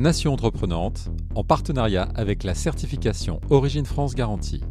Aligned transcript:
Nation 0.00 0.32
Entreprenante, 0.32 1.10
en 1.34 1.44
partenariat 1.44 2.08
avec 2.14 2.42
la 2.42 2.54
certification 2.54 3.38
Origine 3.50 3.84
France 3.84 4.14
Garantie. 4.14 4.62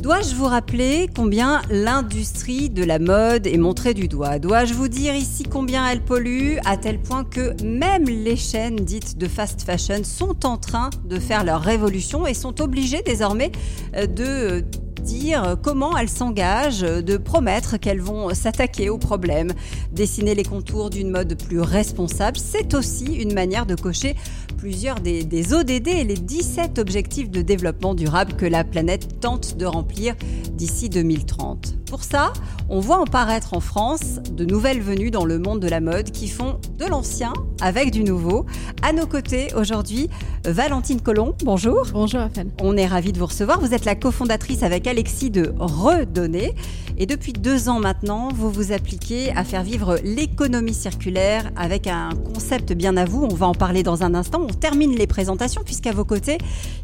Dois-je 0.00 0.34
vous 0.34 0.46
rappeler 0.46 1.10
combien 1.14 1.60
l'industrie 1.68 2.70
de 2.70 2.82
la 2.82 2.98
mode 2.98 3.46
est 3.46 3.58
montrée 3.58 3.92
du 3.92 4.08
doigt? 4.08 4.38
Dois-je 4.38 4.72
vous 4.72 4.88
dire 4.88 5.14
ici 5.14 5.42
combien 5.42 5.86
elle 5.86 6.00
pollue 6.00 6.56
à 6.64 6.78
tel 6.78 7.02
point 7.02 7.24
que 7.24 7.62
même 7.62 8.04
les 8.04 8.36
chaînes 8.36 8.76
dites 8.76 9.18
de 9.18 9.28
fast 9.28 9.60
fashion 9.60 10.04
sont 10.04 10.46
en 10.46 10.56
train 10.56 10.88
de 11.04 11.18
faire 11.18 11.44
leur 11.44 11.60
révolution 11.60 12.26
et 12.26 12.32
sont 12.32 12.62
obligées 12.62 13.02
désormais 13.02 13.52
euh, 13.94 14.06
de 14.06 14.64
dire 15.00 15.56
comment 15.62 15.96
elles 15.96 16.08
s'engagent, 16.08 16.80
de 16.80 17.16
promettre 17.16 17.78
qu'elles 17.78 18.00
vont 18.00 18.34
s'attaquer 18.34 18.90
aux 18.90 18.98
problèmes. 18.98 19.52
Dessiner 19.92 20.34
les 20.34 20.44
contours 20.44 20.90
d'une 20.90 21.10
mode 21.10 21.36
plus 21.42 21.60
responsable, 21.60 22.38
c'est 22.38 22.74
aussi 22.74 23.14
une 23.14 23.34
manière 23.34 23.66
de 23.66 23.74
cocher 23.74 24.14
plusieurs 24.60 25.00
des, 25.00 25.24
des, 25.24 25.54
ODD 25.54 25.88
et 25.88 26.04
les 26.04 26.16
17 26.16 26.78
objectifs 26.78 27.30
de 27.30 27.40
développement 27.40 27.94
durable 27.94 28.34
que 28.34 28.44
la 28.44 28.62
planète 28.62 29.18
tente 29.18 29.56
de 29.56 29.64
remplir 29.64 30.14
d'ici 30.52 30.90
2030. 30.90 31.76
Pour 31.88 32.04
ça, 32.04 32.34
on 32.68 32.78
voit 32.78 32.98
en 33.00 33.06
paraître 33.06 33.54
en 33.54 33.60
France 33.60 34.20
de 34.30 34.44
nouvelles 34.44 34.82
venues 34.82 35.10
dans 35.10 35.24
le 35.24 35.38
monde 35.38 35.60
de 35.60 35.68
la 35.68 35.80
mode 35.80 36.10
qui 36.10 36.28
font 36.28 36.60
de 36.78 36.84
l'ancien 36.84 37.32
avec 37.62 37.90
du 37.90 38.04
nouveau. 38.04 38.44
À 38.82 38.92
nos 38.92 39.06
côtés 39.06 39.48
aujourd'hui, 39.56 40.10
Valentine 40.44 41.00
Colomb, 41.00 41.34
bonjour. 41.42 41.86
Bonjour 41.94 42.20
Raphaël. 42.20 42.48
On 42.60 42.76
est 42.76 42.86
ravis 42.86 43.12
de 43.12 43.18
vous 43.18 43.26
recevoir. 43.26 43.60
Vous 43.60 43.72
êtes 43.72 43.86
la 43.86 43.94
cofondatrice 43.94 44.62
avec 44.62 44.86
Alexis 44.86 45.30
de 45.30 45.54
Redonner. 45.58 46.54
Et 47.00 47.06
depuis 47.06 47.32
deux 47.32 47.70
ans 47.70 47.80
maintenant, 47.80 48.28
vous 48.28 48.50
vous 48.50 48.72
appliquez 48.72 49.32
à 49.34 49.42
faire 49.42 49.62
vivre 49.62 49.98
l'économie 50.04 50.74
circulaire 50.74 51.50
avec 51.56 51.86
un 51.86 52.10
concept 52.34 52.74
bien 52.74 52.94
à 52.98 53.06
vous. 53.06 53.24
On 53.24 53.34
va 53.34 53.46
en 53.46 53.54
parler 53.54 53.82
dans 53.82 54.02
un 54.02 54.14
instant. 54.14 54.42
On 54.42 54.52
termine 54.52 54.94
les 54.94 55.06
présentations 55.06 55.62
puisqu'à 55.64 55.92
vos 55.92 56.04
côtés, 56.04 56.36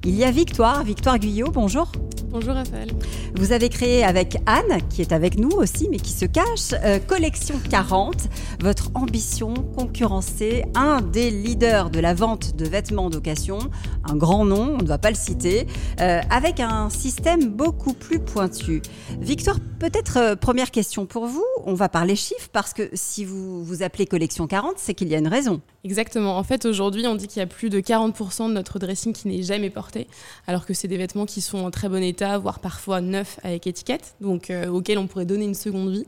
il 0.04 0.14
y 0.14 0.24
a 0.24 0.30
Victoire. 0.30 0.84
Victoire 0.84 1.18
Guyot, 1.18 1.50
bonjour. 1.50 1.92
Bonjour 2.38 2.52
Raphaël. 2.52 2.90
Vous 3.34 3.52
avez 3.52 3.70
créé 3.70 4.04
avec 4.04 4.36
Anne, 4.44 4.82
qui 4.90 5.00
est 5.00 5.12
avec 5.12 5.38
nous 5.38 5.48
aussi, 5.52 5.88
mais 5.90 5.96
qui 5.96 6.12
se 6.12 6.26
cache, 6.26 6.74
euh, 6.84 6.98
Collection 6.98 7.54
40. 7.70 8.28
Votre 8.60 8.90
ambition, 8.92 9.54
concurrencer 9.54 10.66
un 10.74 11.00
des 11.00 11.30
leaders 11.30 11.88
de 11.88 11.98
la 11.98 12.12
vente 12.12 12.54
de 12.54 12.66
vêtements 12.66 13.08
d'occasion, 13.08 13.58
un 14.04 14.16
grand 14.16 14.44
nom, 14.44 14.76
on 14.78 14.82
ne 14.82 14.86
va 14.86 14.98
pas 14.98 15.08
le 15.08 15.16
citer, 15.16 15.66
euh, 16.02 16.20
avec 16.28 16.60
un 16.60 16.90
système 16.90 17.48
beaucoup 17.48 17.94
plus 17.94 18.18
pointu. 18.18 18.82
Victoire, 19.18 19.56
peut-être 19.78 20.18
euh, 20.18 20.36
première 20.36 20.70
question 20.70 21.06
pour 21.06 21.24
vous. 21.24 21.46
On 21.64 21.72
va 21.72 21.88
parler 21.88 22.16
chiffres 22.16 22.50
parce 22.52 22.74
que 22.74 22.90
si 22.92 23.24
vous 23.24 23.64
vous 23.64 23.82
appelez 23.82 24.04
Collection 24.04 24.46
40, 24.46 24.74
c'est 24.76 24.92
qu'il 24.92 25.08
y 25.08 25.14
a 25.14 25.18
une 25.18 25.28
raison. 25.28 25.62
Exactement. 25.86 26.36
En 26.36 26.42
fait, 26.42 26.64
aujourd'hui, 26.64 27.06
on 27.06 27.14
dit 27.14 27.28
qu'il 27.28 27.38
y 27.38 27.42
a 27.44 27.46
plus 27.46 27.70
de 27.70 27.78
40% 27.78 28.48
de 28.48 28.52
notre 28.52 28.80
dressing 28.80 29.12
qui 29.12 29.28
n'est 29.28 29.44
jamais 29.44 29.70
porté, 29.70 30.08
alors 30.48 30.66
que 30.66 30.74
c'est 30.74 30.88
des 30.88 30.96
vêtements 30.96 31.26
qui 31.26 31.40
sont 31.40 31.58
en 31.58 31.70
très 31.70 31.88
bon 31.88 32.02
état, 32.02 32.38
voire 32.38 32.58
parfois 32.58 33.00
neufs 33.00 33.38
avec 33.44 33.68
étiquette, 33.68 34.16
donc 34.20 34.50
euh, 34.50 34.66
auxquels 34.66 34.98
on 34.98 35.06
pourrait 35.06 35.26
donner 35.26 35.44
une 35.44 35.54
seconde 35.54 35.92
vie. 35.92 36.06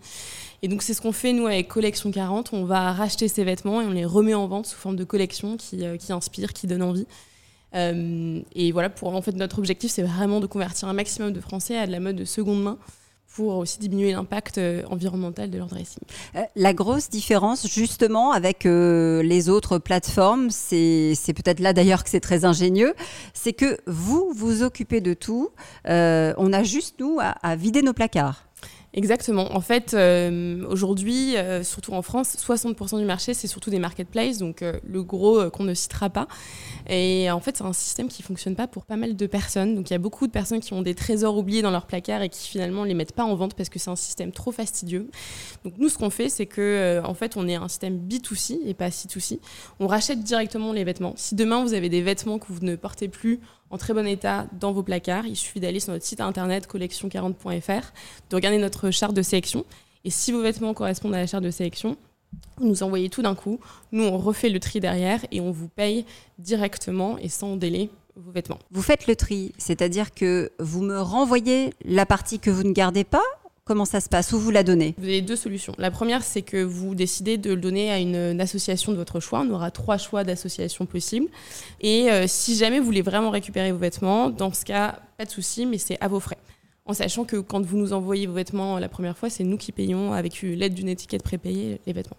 Et 0.62 0.68
donc 0.68 0.82
c'est 0.82 0.94
ce 0.94 1.00
qu'on 1.00 1.12
fait 1.12 1.32
nous 1.32 1.46
avec 1.46 1.68
Collection 1.68 2.10
40. 2.10 2.52
On 2.54 2.64
va 2.64 2.92
racheter 2.92 3.28
ces 3.28 3.44
vêtements 3.44 3.80
et 3.80 3.86
on 3.86 3.92
les 3.92 4.04
remet 4.04 4.34
en 4.34 4.48
vente 4.48 4.66
sous 4.66 4.76
forme 4.76 4.96
de 4.96 5.04
collection 5.04 5.56
qui, 5.56 5.84
euh, 5.84 5.96
inspire, 6.08 6.54
qui 6.54 6.66
donne 6.66 6.82
envie. 6.82 7.06
Euh, 7.76 8.40
et 8.56 8.72
voilà, 8.72 8.90
pour 8.90 9.14
en 9.14 9.22
fait 9.22 9.36
notre 9.36 9.60
objectif, 9.60 9.92
c'est 9.92 10.02
vraiment 10.02 10.40
de 10.40 10.48
convertir 10.48 10.88
un 10.88 10.92
maximum 10.92 11.32
de 11.32 11.40
Français 11.40 11.78
à 11.78 11.86
de 11.86 11.92
la 11.92 12.00
mode 12.00 12.16
de 12.16 12.24
seconde 12.24 12.64
main 12.64 12.78
pour 13.34 13.56
aussi 13.56 13.78
diminuer 13.78 14.12
l'impact 14.12 14.58
euh, 14.58 14.82
environnemental 14.90 15.50
de 15.50 15.58
leur 15.58 15.66
dressing. 15.66 16.02
Euh, 16.34 16.42
la 16.56 16.72
grosse 16.72 17.08
différence 17.08 17.66
justement 17.68 18.32
avec 18.32 18.66
euh, 18.66 19.22
les 19.22 19.48
autres 19.48 19.78
plateformes, 19.78 20.50
c'est 20.50 21.14
peut-être 21.26 21.60
là 21.60 21.72
d'ailleurs 21.72 22.04
que 22.04 22.10
c'est 22.10 22.20
très 22.20 22.44
ingénieux, 22.44 22.94
c'est 23.34 23.52
que 23.52 23.78
vous 23.86 24.32
vous 24.34 24.62
occupez 24.62 25.00
de 25.00 25.14
tout, 25.14 25.50
euh, 25.88 26.32
on 26.38 26.52
a 26.52 26.62
juste 26.62 26.96
nous 27.00 27.18
à, 27.20 27.34
à 27.46 27.54
vider 27.54 27.82
nos 27.82 27.92
placards. 27.92 28.47
Exactement. 28.94 29.54
En 29.54 29.60
fait, 29.60 29.92
euh, 29.92 30.64
aujourd'hui, 30.66 31.36
euh, 31.36 31.62
surtout 31.62 31.92
en 31.92 32.00
France, 32.00 32.36
60% 32.38 32.98
du 32.98 33.04
marché, 33.04 33.34
c'est 33.34 33.46
surtout 33.46 33.68
des 33.68 33.78
marketplaces, 33.78 34.38
donc 34.38 34.62
euh, 34.62 34.80
le 34.82 35.02
gros 35.02 35.50
qu'on 35.50 35.64
ne 35.64 35.74
citera 35.74 36.08
pas. 36.08 36.26
Et 36.88 37.30
en 37.30 37.40
fait, 37.40 37.58
c'est 37.58 37.64
un 37.64 37.74
système 37.74 38.08
qui 38.08 38.22
fonctionne 38.22 38.56
pas 38.56 38.66
pour 38.66 38.86
pas 38.86 38.96
mal 38.96 39.14
de 39.14 39.26
personnes. 39.26 39.74
Donc 39.74 39.90
il 39.90 39.92
y 39.92 39.96
a 39.96 39.98
beaucoup 39.98 40.26
de 40.26 40.32
personnes 40.32 40.60
qui 40.60 40.72
ont 40.72 40.80
des 40.80 40.94
trésors 40.94 41.36
oubliés 41.36 41.60
dans 41.60 41.70
leur 41.70 41.86
placard 41.86 42.22
et 42.22 42.30
qui 42.30 42.48
finalement 42.48 42.84
les 42.84 42.94
mettent 42.94 43.12
pas 43.12 43.24
en 43.24 43.34
vente 43.34 43.54
parce 43.54 43.68
que 43.68 43.78
c'est 43.78 43.90
un 43.90 43.96
système 43.96 44.32
trop 44.32 44.52
fastidieux. 44.52 45.10
Donc 45.64 45.74
nous, 45.76 45.90
ce 45.90 45.98
qu'on 45.98 46.10
fait, 46.10 46.30
c'est 46.30 46.46
que 46.46 47.02
en 47.04 47.14
fait, 47.14 47.36
on 47.36 47.46
est 47.46 47.56
un 47.56 47.68
système 47.68 47.98
B2C 47.98 48.58
et 48.64 48.72
pas 48.72 48.88
C2C. 48.88 49.38
On 49.80 49.86
rachète 49.86 50.22
directement 50.22 50.72
les 50.72 50.84
vêtements. 50.84 51.12
Si 51.16 51.34
demain 51.34 51.62
vous 51.62 51.74
avez 51.74 51.90
des 51.90 52.00
vêtements 52.00 52.38
que 52.38 52.46
vous 52.48 52.60
ne 52.62 52.74
portez 52.74 53.08
plus 53.08 53.40
en 53.70 53.78
très 53.78 53.94
bon 53.94 54.06
état 54.06 54.46
dans 54.58 54.72
vos 54.72 54.82
placards. 54.82 55.26
Il 55.26 55.36
suffit 55.36 55.60
d'aller 55.60 55.80
sur 55.80 55.92
notre 55.92 56.04
site 56.04 56.20
internet 56.20 56.68
collection40.fr, 56.68 57.92
de 58.30 58.36
regarder 58.36 58.58
notre 58.58 58.90
charte 58.90 59.14
de 59.14 59.22
sélection. 59.22 59.64
Et 60.04 60.10
si 60.10 60.32
vos 60.32 60.42
vêtements 60.42 60.74
correspondent 60.74 61.14
à 61.14 61.18
la 61.18 61.26
charte 61.26 61.44
de 61.44 61.50
sélection, 61.50 61.96
vous 62.58 62.66
nous 62.66 62.82
envoyez 62.82 63.08
tout 63.08 63.22
d'un 63.22 63.34
coup. 63.34 63.60
Nous, 63.92 64.04
on 64.04 64.18
refait 64.18 64.50
le 64.50 64.60
tri 64.60 64.80
derrière 64.80 65.24
et 65.30 65.40
on 65.40 65.50
vous 65.50 65.68
paye 65.68 66.04
directement 66.38 67.18
et 67.18 67.28
sans 67.28 67.56
délai 67.56 67.90
vos 68.16 68.32
vêtements. 68.32 68.58
Vous 68.70 68.82
faites 68.82 69.06
le 69.06 69.16
tri, 69.16 69.52
c'est-à-dire 69.58 70.12
que 70.12 70.50
vous 70.58 70.82
me 70.82 71.00
renvoyez 71.00 71.72
la 71.84 72.04
partie 72.04 72.38
que 72.38 72.50
vous 72.50 72.64
ne 72.64 72.72
gardez 72.72 73.04
pas 73.04 73.22
Comment 73.68 73.84
ça 73.84 74.00
se 74.00 74.08
passe? 74.08 74.32
Où 74.32 74.38
vous 74.38 74.50
la 74.50 74.62
donnez? 74.62 74.94
Vous 74.96 75.04
avez 75.04 75.20
deux 75.20 75.36
solutions. 75.36 75.74
La 75.76 75.90
première, 75.90 76.22
c'est 76.22 76.40
que 76.40 76.56
vous 76.56 76.94
décidez 76.94 77.36
de 77.36 77.50
le 77.52 77.60
donner 77.60 77.90
à 77.90 77.98
une, 77.98 78.40
association 78.40 78.92
de 78.92 78.96
votre 78.96 79.20
choix. 79.20 79.40
On 79.46 79.50
aura 79.50 79.70
trois 79.70 79.98
choix 79.98 80.24
d'associations 80.24 80.86
possibles. 80.86 81.26
Et 81.82 82.10
euh, 82.10 82.24
si 82.26 82.56
jamais 82.56 82.78
vous 82.78 82.86
voulez 82.86 83.02
vraiment 83.02 83.28
récupérer 83.28 83.70
vos 83.70 83.76
vêtements, 83.76 84.30
dans 84.30 84.54
ce 84.54 84.64
cas, 84.64 85.00
pas 85.18 85.26
de 85.26 85.30
souci, 85.30 85.66
mais 85.66 85.76
c'est 85.76 85.98
à 86.00 86.08
vos 86.08 86.18
frais. 86.18 86.38
En 86.86 86.94
sachant 86.94 87.26
que 87.26 87.36
quand 87.36 87.60
vous 87.60 87.76
nous 87.76 87.92
envoyez 87.92 88.26
vos 88.26 88.32
vêtements 88.32 88.78
la 88.78 88.88
première 88.88 89.18
fois, 89.18 89.28
c'est 89.28 89.44
nous 89.44 89.58
qui 89.58 89.70
payons 89.70 90.14
avec 90.14 90.40
l'aide 90.40 90.72
d'une 90.72 90.88
étiquette 90.88 91.22
prépayée 91.22 91.78
les 91.86 91.92
vêtements. 91.92 92.16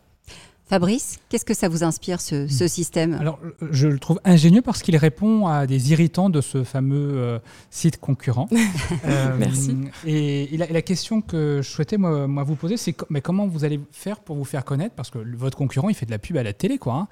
Fabrice, 0.69 1.17
qu'est-ce 1.29 1.45
que 1.45 1.55
ça 1.55 1.67
vous 1.67 1.83
inspire 1.83 2.21
ce, 2.21 2.47
ce 2.47 2.67
système? 2.67 3.15
Alors, 3.15 3.39
je 3.71 3.87
le 3.87 3.97
trouve 3.97 4.21
ingénieux 4.23 4.61
parce 4.61 4.83
qu'il 4.83 4.95
répond 4.97 5.47
à 5.47 5.65
des 5.65 5.91
irritants 5.93 6.29
de 6.29 6.41
ce 6.41 6.63
fameux 6.63 7.09
euh, 7.15 7.39
site 7.71 7.99
concurrent. 7.99 8.47
euh, 9.05 9.35
Merci. 9.39 9.75
Et, 10.05 10.53
et, 10.53 10.57
la, 10.57 10.69
et, 10.69 10.73
la, 10.73 10.83
question 10.83 11.21
que 11.21 11.61
je 11.63 11.67
souhaitais 11.67 11.97
moi, 11.97 12.27
moi 12.27 12.43
vous 12.43 12.53
poser, 12.53 12.77
c'est 12.77 12.95
mais 13.09 13.19
comment 13.21 13.47
vous 13.47 13.65
allez 13.65 13.79
faire 13.91 14.19
pour 14.19 14.35
vous 14.35 14.45
faire 14.45 14.63
connaître? 14.63 14.93
Parce 14.93 15.09
que 15.09 15.17
votre 15.35 15.57
concurrent, 15.57 15.89
il 15.89 15.95
fait 15.95 16.05
de 16.05 16.11
la 16.11 16.19
pub 16.19 16.37
à 16.37 16.43
la 16.43 16.53
télé, 16.53 16.77
quoi. 16.77 16.93
Hein. 16.93 17.07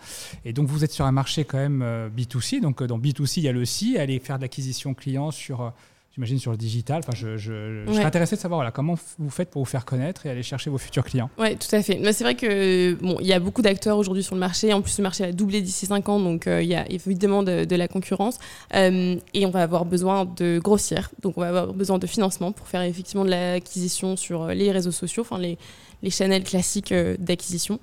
Et 0.45 0.53
donc, 0.53 0.67
vous 0.67 0.83
êtes 0.83 0.91
sur 0.91 1.05
un 1.05 1.11
marché 1.11 1.43
quand 1.43 1.57
même 1.57 1.81
euh, 1.81 2.09
B2C. 2.15 2.61
Donc, 2.61 2.83
dans 2.83 2.99
B2C, 2.99 3.37
il 3.37 3.43
y 3.43 3.49
a 3.49 3.53
le 3.53 3.65
C, 3.65 3.97
aller 3.97 4.19
faire 4.19 4.37
de 4.37 4.43
l'acquisition 4.43 4.93
client 4.93 5.31
sur 5.31 5.73
j'imagine 6.17 6.39
sur 6.39 6.51
le 6.51 6.57
digital. 6.57 6.99
Enfin, 6.99 7.13
je, 7.15 7.37
je, 7.37 7.83
je 7.83 7.87
ouais. 7.87 7.93
serais 7.93 8.05
intéressé 8.05 8.35
de 8.35 8.41
savoir 8.41 8.57
voilà, 8.57 8.71
comment 8.71 8.95
vous 9.19 9.29
faites 9.29 9.51
pour 9.51 9.61
vous 9.61 9.69
faire 9.69 9.85
connaître 9.85 10.25
et 10.25 10.29
aller 10.29 10.41
chercher 10.41 10.71
vos 10.71 10.79
futurs 10.79 11.03
clients. 11.03 11.29
Oui, 11.37 11.55
tout 11.55 11.73
à 11.75 11.83
fait. 11.83 12.01
C'est 12.11 12.23
vrai 12.23 12.35
que 12.35 12.95
bon, 12.95 13.19
y 13.19 13.33
a 13.33 13.39
beaucoup 13.39 13.61
d'acteurs 13.61 13.97
aujourd'hui 13.97 14.23
sur 14.23 14.33
le 14.33 14.39
marché. 14.39 14.73
En 14.73 14.81
plus, 14.81 14.97
le 14.97 15.03
marché 15.03 15.25
va 15.25 15.31
doubler 15.31 15.61
d'ici 15.61 15.85
5 15.85 16.09
ans, 16.09 16.19
donc 16.19 16.47
euh, 16.47 16.63
il 16.63 16.69
y 16.69 16.75
a 16.75 16.89
évidemment 16.89 17.43
de, 17.43 17.65
de 17.65 17.75
la 17.75 17.87
concurrence. 17.87 18.39
Euh, 18.73 19.15
et 19.33 19.45
on 19.45 19.51
va 19.51 19.61
avoir 19.61 19.85
besoin 19.85 20.25
de 20.25 20.59
grossir. 20.59 21.11
Donc, 21.21 21.37
on 21.37 21.41
va 21.41 21.49
avoir 21.49 21.73
besoin 21.73 21.99
de 21.99 22.07
financement 22.07 22.51
pour 22.51 22.67
faire 22.67 22.81
effectivement 22.81 23.25
de 23.25 23.29
l'acquisition 23.29 24.15
sur 24.15 24.47
les 24.47 24.71
réseaux 24.71 24.91
sociaux, 24.91 25.21
enfin 25.21 25.37
les, 25.37 25.57
les 26.01 26.09
channels 26.09 26.43
classiques 26.43 26.91
euh, 26.91 27.15
d'acquisition. 27.19 27.79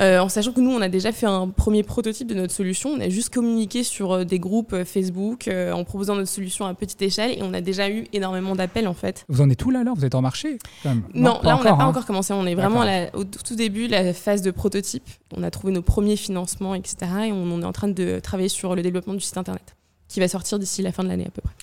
Euh, 0.00 0.18
en 0.20 0.28
sachant 0.28 0.52
que 0.52 0.60
nous, 0.60 0.70
on 0.70 0.80
a 0.80 0.88
déjà 0.88 1.12
fait 1.12 1.26
un 1.26 1.48
premier 1.48 1.82
prototype 1.82 2.26
de 2.26 2.34
notre 2.34 2.52
solution. 2.52 2.90
On 2.90 3.00
a 3.00 3.08
juste 3.08 3.32
communiqué 3.32 3.82
sur 3.82 4.12
euh, 4.12 4.24
des 4.24 4.38
groupes 4.38 4.72
euh, 4.72 4.84
Facebook 4.84 5.48
euh, 5.48 5.72
en 5.72 5.84
proposant 5.84 6.14
notre 6.14 6.30
solution 6.30 6.66
à 6.66 6.74
petite 6.74 7.02
échelle 7.02 7.38
et 7.38 7.42
on 7.42 7.52
a 7.52 7.60
déjà 7.60 7.90
eu 7.90 8.06
énormément 8.12 8.56
d'appels 8.56 8.88
en 8.88 8.94
fait. 8.94 9.24
Vous 9.28 9.42
en 9.42 9.50
êtes 9.50 9.64
où 9.64 9.70
là 9.70 9.80
alors? 9.80 9.94
Vous 9.94 10.04
êtes 10.04 10.14
en 10.14 10.22
marché 10.22 10.58
quand 10.82 10.90
même? 10.90 11.02
Non, 11.14 11.34
non 11.34 11.40
là, 11.42 11.58
on 11.60 11.64
n'a 11.64 11.74
pas 11.74 11.82
hein. 11.82 11.88
encore 11.88 12.06
commencé. 12.06 12.32
On 12.32 12.46
est 12.46 12.54
vraiment 12.54 12.84
la, 12.84 13.14
au 13.14 13.24
tout 13.24 13.54
début, 13.54 13.86
la 13.86 14.14
phase 14.14 14.42
de 14.42 14.50
prototype. 14.50 15.08
On 15.36 15.42
a 15.42 15.50
trouvé 15.50 15.72
nos 15.72 15.82
premiers 15.82 16.16
financements, 16.16 16.74
etc. 16.74 16.96
Et 17.26 17.32
on, 17.32 17.42
on 17.42 17.62
est 17.62 17.66
en 17.66 17.72
train 17.72 17.88
de 17.88 18.18
travailler 18.20 18.48
sur 18.48 18.74
le 18.74 18.82
développement 18.82 19.14
du 19.14 19.20
site 19.20 19.36
internet 19.36 19.76
qui 20.08 20.20
va 20.20 20.28
sortir 20.28 20.58
d'ici 20.58 20.82
la 20.82 20.92
fin 20.92 21.02
de 21.02 21.08
l'année 21.08 21.26
à 21.26 21.30
peu 21.30 21.40
près. 21.40 21.54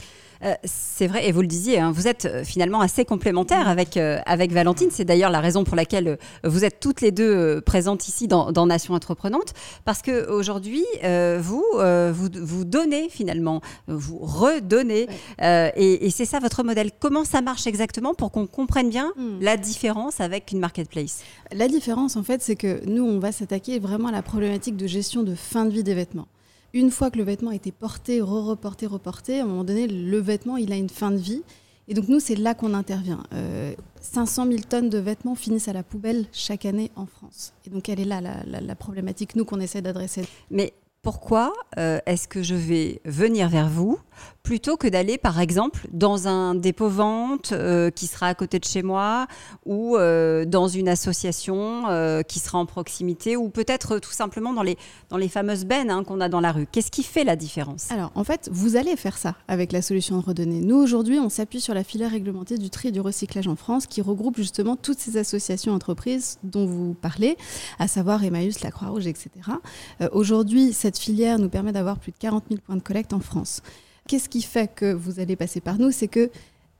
Euh, 0.43 0.53
c'est 0.63 1.07
vrai, 1.07 1.27
et 1.27 1.31
vous 1.33 1.41
le 1.41 1.47
disiez, 1.47 1.79
hein, 1.79 1.91
vous 1.91 2.07
êtes 2.07 2.25
euh, 2.25 2.43
finalement 2.45 2.79
assez 2.79 3.03
complémentaires 3.03 3.67
avec, 3.67 3.97
euh, 3.97 4.19
avec 4.25 4.53
Valentine. 4.53 4.87
C'est 4.89 5.03
d'ailleurs 5.03 5.31
la 5.31 5.41
raison 5.41 5.65
pour 5.65 5.75
laquelle 5.75 6.07
euh, 6.07 6.15
vous 6.45 6.63
êtes 6.63 6.79
toutes 6.79 7.01
les 7.01 7.11
deux 7.11 7.35
euh, 7.35 7.61
présentes 7.61 8.07
ici 8.07 8.27
dans, 8.27 8.53
dans 8.53 8.65
Nation 8.65 8.93
Entreprenante, 8.93 9.53
parce 9.83 10.01
qu'aujourd'hui, 10.01 10.85
vous, 11.39 11.65
vous, 11.73 12.29
vous 12.41 12.65
donnez 12.65 13.09
finalement, 13.09 13.61
vous 13.87 14.19
redonnez, 14.19 15.07
ouais. 15.39 15.73
et, 15.75 16.05
et 16.05 16.09
c'est 16.09 16.25
ça 16.25 16.39
votre 16.39 16.63
modèle. 16.63 16.91
Comment 16.99 17.25
ça 17.25 17.41
marche 17.41 17.67
exactement 17.67 18.13
pour 18.13 18.31
qu'on 18.31 18.47
comprenne 18.47 18.89
bien 18.89 19.11
mmh. 19.17 19.41
la 19.41 19.57
différence 19.57 20.21
avec 20.21 20.51
une 20.51 20.59
marketplace? 20.59 21.21
La 21.51 21.67
différence, 21.67 22.15
en 22.15 22.23
fait, 22.23 22.41
c'est 22.41 22.55
que 22.55 22.81
nous, 22.85 23.03
on 23.03 23.19
va 23.19 23.31
s'attaquer 23.31 23.79
vraiment 23.79 24.07
à 24.07 24.11
la 24.11 24.21
problématique 24.21 24.77
de 24.77 24.87
gestion 24.87 25.23
de 25.23 25.35
fin 25.35 25.65
de 25.65 25.71
vie 25.71 25.83
des 25.83 25.95
vêtements 25.95 26.27
une 26.73 26.91
fois 26.91 27.09
que 27.11 27.17
le 27.17 27.23
vêtement 27.23 27.51
a 27.51 27.55
été 27.55 27.71
porté, 27.71 28.21
re-reporté, 28.21 28.85
reporté, 28.85 29.39
à 29.39 29.43
un 29.43 29.47
moment 29.47 29.63
donné, 29.63 29.87
le 29.87 30.17
vêtement, 30.19 30.57
il 30.57 30.71
a 30.71 30.75
une 30.75 30.89
fin 30.89 31.11
de 31.11 31.17
vie. 31.17 31.43
Et 31.87 31.95
donc 31.95 32.07
nous, 32.07 32.19
c'est 32.19 32.35
là 32.35 32.53
qu'on 32.53 32.75
intervient. 32.75 33.23
Euh, 33.33 33.73
500 34.01 34.45
000 34.45 34.57
tonnes 34.69 34.89
de 34.89 34.99
vêtements 34.99 35.35
finissent 35.35 35.67
à 35.67 35.73
la 35.73 35.83
poubelle 35.83 36.27
chaque 36.31 36.65
année 36.65 36.91
en 36.95 37.07
France. 37.07 37.53
Et 37.65 37.71
donc 37.71 37.89
elle 37.89 37.99
est 37.99 38.05
là, 38.05 38.21
la, 38.21 38.61
la, 38.61 38.75
problématique, 38.75 39.35
nous, 39.35 39.43
qu'on 39.43 39.59
essaie 39.59 39.81
d'adresser. 39.81 40.23
Mais 40.51 40.73
Pourquoi 41.01 41.51
euh, 41.79 41.99
est-ce 42.05 42.27
que 42.27 42.43
je 42.43 42.53
vais 42.53 43.01
venir 43.05 43.49
vers 43.49 43.69
vous 43.69 43.99
plutôt 44.49 44.77
que 44.77 44.87
d'aller, 44.87 45.19
par 45.19 45.39
exemple, 45.39 45.85
dans 45.91 46.27
un 46.27 46.55
dépôt-vente 46.55 47.51
euh, 47.51 47.91
qui 47.91 48.07
sera 48.07 48.25
à 48.25 48.33
côté 48.33 48.57
de 48.57 48.65
chez 48.65 48.81
moi 48.81 49.27
ou 49.67 49.95
euh, 49.95 50.43
dans 50.43 50.67
une 50.67 50.89
association 50.89 51.83
euh, 51.87 52.23
qui 52.23 52.39
sera 52.39 52.57
en 52.57 52.65
proximité 52.65 53.37
ou 53.37 53.49
peut-être 53.49 53.99
tout 53.99 54.11
simplement 54.11 54.51
dans 54.51 54.63
les, 54.63 54.75
dans 55.09 55.17
les 55.17 55.29
fameuses 55.29 55.65
bennes 55.65 55.91
hein, 55.91 56.03
qu'on 56.03 56.19
a 56.19 56.29
dans 56.29 56.39
la 56.39 56.51
rue. 56.51 56.65
Qu'est-ce 56.65 56.89
qui 56.89 57.03
fait 57.03 57.23
la 57.23 57.35
différence? 57.35 57.91
Alors, 57.91 58.11
en 58.15 58.23
fait, 58.23 58.49
vous 58.51 58.75
allez 58.75 58.95
faire 58.95 59.19
ça 59.19 59.35
avec 59.47 59.71
la 59.71 59.83
solution 59.83 60.17
de 60.17 60.25
redonner. 60.25 60.61
Nous, 60.61 60.77
aujourd'hui, 60.77 61.19
on 61.19 61.29
s'appuie 61.29 61.61
sur 61.61 61.75
la 61.75 61.83
filière 61.83 62.09
réglementée 62.09 62.57
du 62.57 62.71
tri 62.71 62.87
et 62.87 62.91
du 62.91 63.01
recyclage 63.01 63.47
en 63.47 63.55
France 63.55 63.85
qui 63.85 64.01
regroupe 64.01 64.37
justement 64.37 64.75
toutes 64.75 64.97
ces 64.97 65.17
associations 65.17 65.73
entreprises 65.73 66.39
dont 66.41 66.65
vous 66.65 66.95
parlez, 66.95 67.37
à 67.77 67.87
savoir 67.87 68.23
Emmaüs, 68.23 68.63
la 68.63 68.71
Croix-Rouge, 68.71 69.05
etc. 69.05 69.29
aujourd'hui, 70.11 70.73
cette 70.73 70.97
filière 70.97 71.37
nous 71.37 71.49
permet 71.49 71.71
d'avoir 71.71 71.99
plus 71.99 72.11
de 72.11 72.17
40 72.17 72.45
000 72.49 72.61
points 72.65 72.77
de 72.77 72.81
collecte 72.81 73.13
en 73.13 73.19
France. 73.19 73.61
Qu'est-ce 74.09 74.27
qui 74.27 74.41
fait 74.41 74.67
que 74.73 74.91
vous 74.91 75.19
allez 75.19 75.35
passer 75.35 75.61
par 75.61 75.77
nous? 75.77 75.91
C'est 75.91 76.07
que 76.07 76.31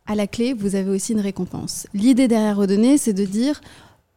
à 0.08 0.16
la 0.16 0.26
clé, 0.26 0.54
vous 0.54 0.74
avez 0.74 0.90
aussi 0.90 1.14
une 1.14 1.20
récompense. 1.20 1.86
L'idée 1.94 2.28
derrière 2.28 2.58
Redonner, 2.58 2.98
c'est 2.98 3.14
de 3.14 3.24
dire 3.24 3.62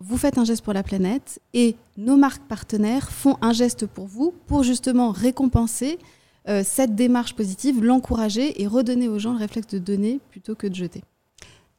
vous 0.01 0.17
faites 0.17 0.39
un 0.39 0.45
geste 0.45 0.65
pour 0.65 0.73
la 0.73 0.83
planète 0.83 1.39
et 1.53 1.77
nos 1.99 2.17
marques 2.17 2.45
partenaires 2.45 3.13
font 3.13 3.37
un 3.43 3.53
geste 3.53 3.85
pour 3.85 4.07
vous 4.07 4.33
pour 4.47 4.63
justement 4.63 5.11
récompenser 5.11 5.99
euh, 6.49 6.63
cette 6.65 6.95
démarche 6.95 7.35
positive, 7.35 7.85
l'encourager 7.85 8.63
et 8.63 8.67
redonner 8.67 9.09
aux 9.09 9.19
gens 9.19 9.33
le 9.33 9.39
réflexe 9.41 9.67
de 9.69 9.79
donner 9.79 10.19
plutôt 10.31 10.55
que 10.55 10.67
de 10.67 10.75
jeter. 10.75 11.03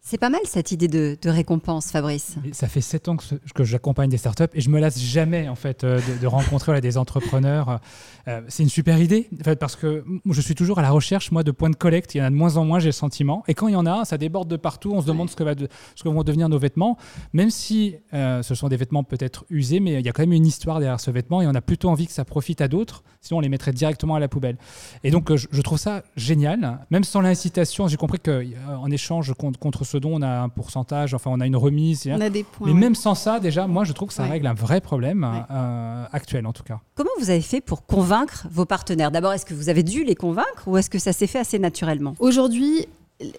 C'est 0.05 0.17
pas 0.17 0.29
mal 0.29 0.41
cette 0.44 0.73
idée 0.73 0.89
de, 0.89 1.29
récompense, 1.29 1.89
Fabrice. 1.89 2.35
Ça 2.51 2.67
fait 2.67 2.81
sept 2.81 3.07
ans 3.07 3.15
que, 3.15 3.63
j'accompagne 3.63 4.09
des 4.09 4.17
startups 4.17 4.44
et 4.53 4.59
je 4.59 4.69
me 4.69 4.81
lasse 4.81 5.00
jamais 5.00 5.47
en 5.47 5.55
fait 5.55 5.85
euh, 5.85 6.01
de, 6.19 6.27
rencontrer 6.27 6.81
des 6.81 6.97
entrepreneurs. 6.97 7.79
Euh, 8.27 8.41
c'est 8.50 8.63
une 8.63 8.69
super 8.69 9.00
idée 9.00 9.29
parce 9.61 9.77
que 9.77 10.03
je 10.29 10.41
suis 10.41 10.55
toujours 10.55 10.77
à 10.79 10.81
la 10.81 10.91
recherche 10.91 11.31
moi 11.31 11.44
de 11.44 11.51
points 11.51 11.69
de 11.69 11.77
collecte. 11.77 12.15
Il 12.15 12.17
y 12.17 12.21
en 12.21 12.25
a 12.25 12.29
de 12.29 12.35
moins 12.35 12.57
en 12.57 12.65
moins, 12.65 12.79
j'ai 12.79 12.89
le 12.89 12.91
sentiment. 12.91 13.45
Et 13.47 13.53
quand 13.53 13.69
il 13.69 13.75
y 13.75 13.77
en 13.77 13.85
a, 13.85 14.03
ça 14.03 14.17
déborde 14.17 14.50
de 14.50 14.57
partout. 14.57 14.91
On 14.94 15.01
se 15.01 15.07
demande 15.07 15.29
ce, 15.29 15.38
que 15.38 16.09
vont 16.09 16.23
devenir 16.23 16.49
nos 16.49 16.59
vêtements, 16.59 16.97
même 17.31 17.49
si 17.49 17.95
euh, 18.13 18.44
ce 18.44 18.56
sont 18.56 18.67
des 18.67 18.77
vêtements 18.77 19.06
peut-être 19.06 19.45
usés, 19.49 19.79
mais 19.79 19.94
il 20.01 20.06
y 20.06 20.09
a 20.09 20.11
quand 20.11 20.23
même 20.23 20.33
une 20.33 20.45
histoire 20.45 20.81
derrière 20.81 20.99
ce 20.99 21.11
vêtement 21.11 21.41
et 21.41 21.47
on 21.47 21.56
a 21.56 21.61
plutôt 21.61 21.88
envie 21.88 22.07
que 22.07 22.13
ça 22.13 22.25
profite 22.25 22.59
à 22.59 22.67
d'autres. 22.67 23.06
Sinon, 23.21 23.38
on 23.38 23.41
les 23.41 23.47
mettrait 23.47 23.71
directement 23.71 24.15
à 24.15 24.19
la 24.19 24.27
poubelle. 24.27 24.57
Et 25.06 25.11
donc, 25.11 25.33
je, 25.33 25.61
trouve 25.61 25.79
ça 25.79 26.03
génial, 26.17 26.85
même 26.89 27.06
sans 27.06 27.21
l'incitation. 27.21 27.88
J'ai 27.88 27.95
compris 27.95 28.19
qu'en 28.19 28.91
échange 28.91 29.33
contre 29.33 29.85
ce 29.85 29.93
dont 30.00 30.13
on 30.13 30.22
a 30.22 30.42
un 30.42 30.50
pourcentage, 30.50 31.13
enfin 31.13 31.31
on 31.34 31.40
a 31.40 31.45
une 31.45 31.56
remise. 31.56 32.07
On 32.10 32.22
a 32.22 32.30
des 32.30 32.44
points. 32.44 32.68
Mais 32.68 32.74
même 32.74 32.95
sans 32.95 33.16
ça, 33.16 33.40
déjà, 33.40 33.68
moi 33.68 33.84
je 33.84 33.94
trouve 33.94 34.10
que 34.10 34.13
ça 34.13 34.24
règle 34.24 34.48
un 34.48 34.54
vrai 34.54 34.81
problème 34.81 35.28
euh, 35.51 36.06
actuel 36.12 36.45
en 36.45 36.54
tout 36.54 36.63
cas. 36.63 36.80
Comment 36.95 37.12
vous 37.19 37.30
avez 37.30 37.42
fait 37.42 37.62
pour 37.62 37.86
convaincre 37.86 38.48
vos 38.51 38.66
partenaires? 38.66 39.12
D'abord, 39.12 39.34
est-ce 39.34 39.45
que 39.45 39.54
vous 39.54 39.69
avez 39.69 39.84
dû 39.84 40.04
les 40.04 40.16
convaincre 40.16 40.68
ou 40.68 40.78
est-ce 40.78 40.90
que 40.90 41.00
ça 41.00 41.13
s'est 41.13 41.28
fait 41.28 41.40
assez 41.40 41.60
naturellement? 41.60 42.16
Aujourd'hui, 42.19 42.88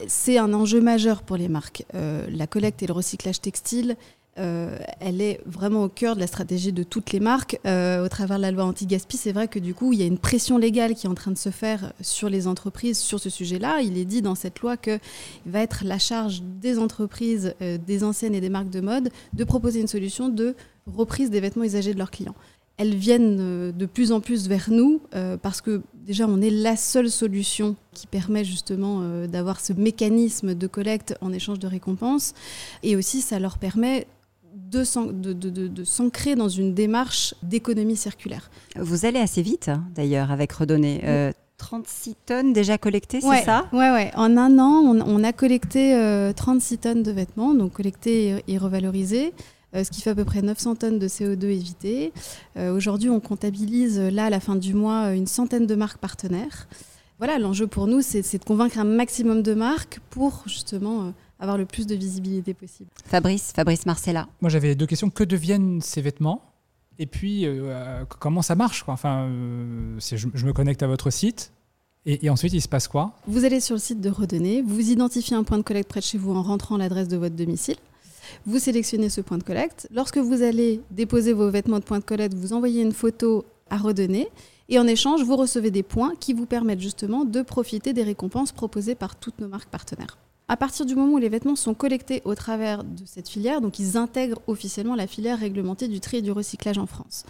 c'est 0.06 0.38
un 0.38 0.52
enjeu 0.54 0.80
majeur 0.80 1.22
pour 1.22 1.36
les 1.36 1.48
marques. 1.48 1.84
Euh, 1.94 2.26
la 2.30 2.46
collecte 2.46 2.82
et 2.82 2.86
le 2.86 2.92
recyclage 2.92 3.40
textile 3.40 3.96
euh, 4.36 4.76
elle 4.98 5.20
est 5.20 5.40
vraiment 5.46 5.84
au 5.84 5.88
cœur 5.88 6.16
de 6.16 6.20
la 6.20 6.26
stratégie 6.26 6.72
de 6.72 6.82
toutes 6.82 7.12
les 7.12 7.20
marques. 7.20 7.60
Euh, 7.66 8.04
au 8.04 8.08
travers 8.08 8.38
de 8.38 8.42
la 8.42 8.50
loi 8.50 8.64
anti-gaspi, 8.64 9.16
c'est 9.16 9.32
vrai 9.32 9.48
que 9.48 9.58
du 9.58 9.74
coup, 9.74 9.92
il 9.92 10.00
y 10.00 10.02
a 10.02 10.06
une 10.06 10.18
pression 10.18 10.58
légale 10.58 10.94
qui 10.94 11.06
est 11.06 11.10
en 11.10 11.14
train 11.14 11.30
de 11.30 11.38
se 11.38 11.50
faire 11.50 11.92
sur 12.00 12.28
les 12.28 12.46
entreprises 12.46 12.98
sur 12.98 13.20
ce 13.20 13.30
sujet-là. 13.30 13.80
Il 13.82 13.96
est 13.96 14.04
dit 14.04 14.22
dans 14.22 14.34
cette 14.34 14.60
loi 14.60 14.76
qu'il 14.76 15.00
va 15.46 15.60
être 15.60 15.84
la 15.84 15.98
charge 15.98 16.42
des 16.60 16.78
entreprises, 16.78 17.54
euh, 17.62 17.78
des 17.78 18.02
anciennes 18.02 18.34
et 18.34 18.40
des 18.40 18.48
marques 18.48 18.70
de 18.70 18.80
mode 18.80 19.10
de 19.32 19.44
proposer 19.44 19.80
une 19.80 19.88
solution 19.88 20.28
de 20.28 20.56
reprise 20.86 21.30
des 21.30 21.40
vêtements 21.40 21.64
usagés 21.64 21.94
de 21.94 21.98
leurs 21.98 22.10
clients. 22.10 22.34
Elles 22.76 22.96
viennent 22.96 23.70
de 23.70 23.86
plus 23.86 24.10
en 24.10 24.20
plus 24.20 24.48
vers 24.48 24.68
nous 24.68 25.00
parce 25.42 25.60
que 25.60 25.80
déjà 25.94 26.26
on 26.26 26.40
est 26.40 26.50
la 26.50 26.76
seule 26.76 27.08
solution 27.08 27.76
qui 27.92 28.08
permet 28.08 28.44
justement 28.44 29.26
d'avoir 29.28 29.60
ce 29.60 29.72
mécanisme 29.72 30.56
de 30.56 30.66
collecte 30.66 31.16
en 31.20 31.32
échange 31.32 31.60
de 31.60 31.68
récompenses 31.68 32.34
et 32.82 32.96
aussi 32.96 33.20
ça 33.20 33.38
leur 33.38 33.58
permet 33.58 34.08
de, 34.70 35.84
s'ancrer 35.84 36.34
dans 36.34 36.48
une 36.48 36.74
démarche 36.74 37.34
d'économie 37.42 37.96
circulaire. 37.96 38.50
Vous 38.76 39.06
allez 39.06 39.20
assez 39.20 39.42
vite, 39.42 39.68
hein, 39.68 39.84
d'ailleurs, 39.94 40.30
avec 40.30 40.52
Redonner. 40.52 41.32
36 41.58 42.10
euh, 42.10 42.14
tonnes 42.26 42.52
déjà 42.52 42.78
collectées, 42.78 43.20
c'est 43.20 43.44
ça 43.44 43.66
Oui, 43.72 43.78
ouais. 43.78 44.10
en 44.16 44.36
un 44.36 44.58
an, 44.58 44.82
on, 44.84 45.24
a 45.24 45.32
collecté 45.32 45.92
36 46.36 46.74
euh, 46.74 46.76
tonnes 46.78 47.02
de 47.02 47.12
vêtements, 47.12 47.54
donc 47.54 47.72
collectés 47.72 48.42
et, 48.46 48.58
revalorisés, 48.58 49.32
euh, 49.74 49.84
ce 49.84 49.90
qui 49.90 50.00
fait 50.00 50.10
à 50.10 50.14
peu 50.14 50.24
près 50.24 50.42
900 50.42 50.76
tonnes 50.76 50.98
de 50.98 51.08
CO2 51.08 51.44
évitées. 51.44 52.12
Aujourd'hui, 52.56 53.10
on 53.10 53.20
comptabilise, 53.20 53.98
là, 53.98 54.26
à 54.26 54.30
la 54.30 54.40
fin 54.40 54.56
du 54.56 54.74
mois, 54.74 55.12
une 55.12 55.26
centaine 55.26 55.66
de 55.66 55.74
marques 55.74 55.98
partenaires. 55.98 56.68
Voilà, 57.18 57.38
l'enjeu 57.38 57.68
pour 57.68 57.86
nous, 57.86 58.02
c'est 58.02 58.38
de 58.38 58.44
convaincre 58.44 58.78
un 58.78 58.84
maximum 58.84 59.42
de 59.42 59.54
marques 59.54 60.00
pour 60.10 60.42
justement 60.46 61.12
avoir 61.38 61.58
le 61.58 61.66
plus 61.66 61.86
de 61.86 61.94
visibilité 61.94 62.54
possible. 62.54 62.90
Fabrice, 63.04 63.52
Fabrice 63.54 63.86
Marcella. 63.86 64.28
Moi 64.40 64.50
j'avais 64.50 64.74
deux 64.74 64.86
questions. 64.86 65.10
Que 65.10 65.24
deviennent 65.24 65.80
ces 65.80 66.00
vêtements? 66.00 66.42
Et 66.98 67.06
puis 67.06 67.46
euh, 67.46 67.64
euh, 67.64 68.04
comment 68.06 68.42
ça 68.42 68.54
marche 68.54 68.84
quoi? 68.84 68.94
Enfin, 68.94 69.26
euh, 69.28 69.98
je, 69.98 70.46
me 70.46 70.52
connecte 70.52 70.82
à 70.82 70.86
votre 70.86 71.10
site. 71.10 71.52
Et, 72.06 72.28
ensuite, 72.28 72.52
il 72.52 72.60
se 72.60 72.68
passe 72.68 72.86
quoi? 72.86 73.14
Vous 73.26 73.46
allez 73.46 73.60
sur 73.60 73.76
le 73.76 73.80
site 73.80 74.02
de 74.02 74.10
Redonner, 74.10 74.60
vous 74.60 74.90
identifiez 74.90 75.38
un 75.38 75.42
point 75.42 75.56
de 75.56 75.62
collecte 75.62 75.88
près 75.88 76.00
de 76.00 76.04
chez 76.04 76.18
vous 76.18 76.34
en 76.34 76.42
rentrant 76.42 76.76
l'adresse 76.76 77.08
de 77.08 77.16
votre 77.16 77.34
domicile. 77.34 77.76
Vous 78.44 78.58
sélectionnez 78.58 79.08
ce 79.08 79.22
point 79.22 79.38
de 79.38 79.42
collecte. 79.42 79.88
Lorsque 79.90 80.18
vous 80.18 80.42
allez 80.42 80.82
déposer 80.90 81.32
vos 81.32 81.48
vêtements 81.48 81.78
de 81.78 81.84
point 81.84 82.00
de 82.00 82.04
collecte, 82.04 82.34
vous 82.34 82.52
envoyez 82.52 82.82
une 82.82 82.92
photo 82.92 83.46
à 83.70 83.78
Redonner. 83.78 84.28
Et 84.68 84.78
en 84.78 84.86
échange, 84.86 85.22
vous 85.22 85.36
recevez 85.36 85.70
des 85.70 85.82
points 85.82 86.12
qui 86.20 86.34
vous 86.34 86.44
permettent 86.44 86.82
justement 86.82 87.24
de 87.24 87.40
profiter 87.40 87.94
des 87.94 88.02
récompenses 88.02 88.52
proposées 88.52 88.94
par 88.94 89.16
toutes 89.16 89.40
nos 89.40 89.48
marques 89.48 89.70
partenaires 89.70 90.18
à 90.48 90.56
partir 90.56 90.84
du 90.84 90.94
moment 90.94 91.14
où 91.14 91.18
les 91.18 91.28
vêtements 91.28 91.56
sont 91.56 91.74
collectés 91.74 92.20
au 92.24 92.34
travers 92.34 92.84
de 92.84 93.02
cette 93.06 93.28
filière, 93.28 93.60
donc 93.60 93.78
ils 93.78 93.96
intègrent 93.96 94.40
officiellement 94.46 94.94
la 94.94 95.06
filière 95.06 95.38
réglementée 95.38 95.88
du 95.88 96.00
tri 96.00 96.18
et 96.18 96.22
du 96.22 96.32
recyclage 96.32 96.78
en 96.78 96.86
France. 96.86 97.24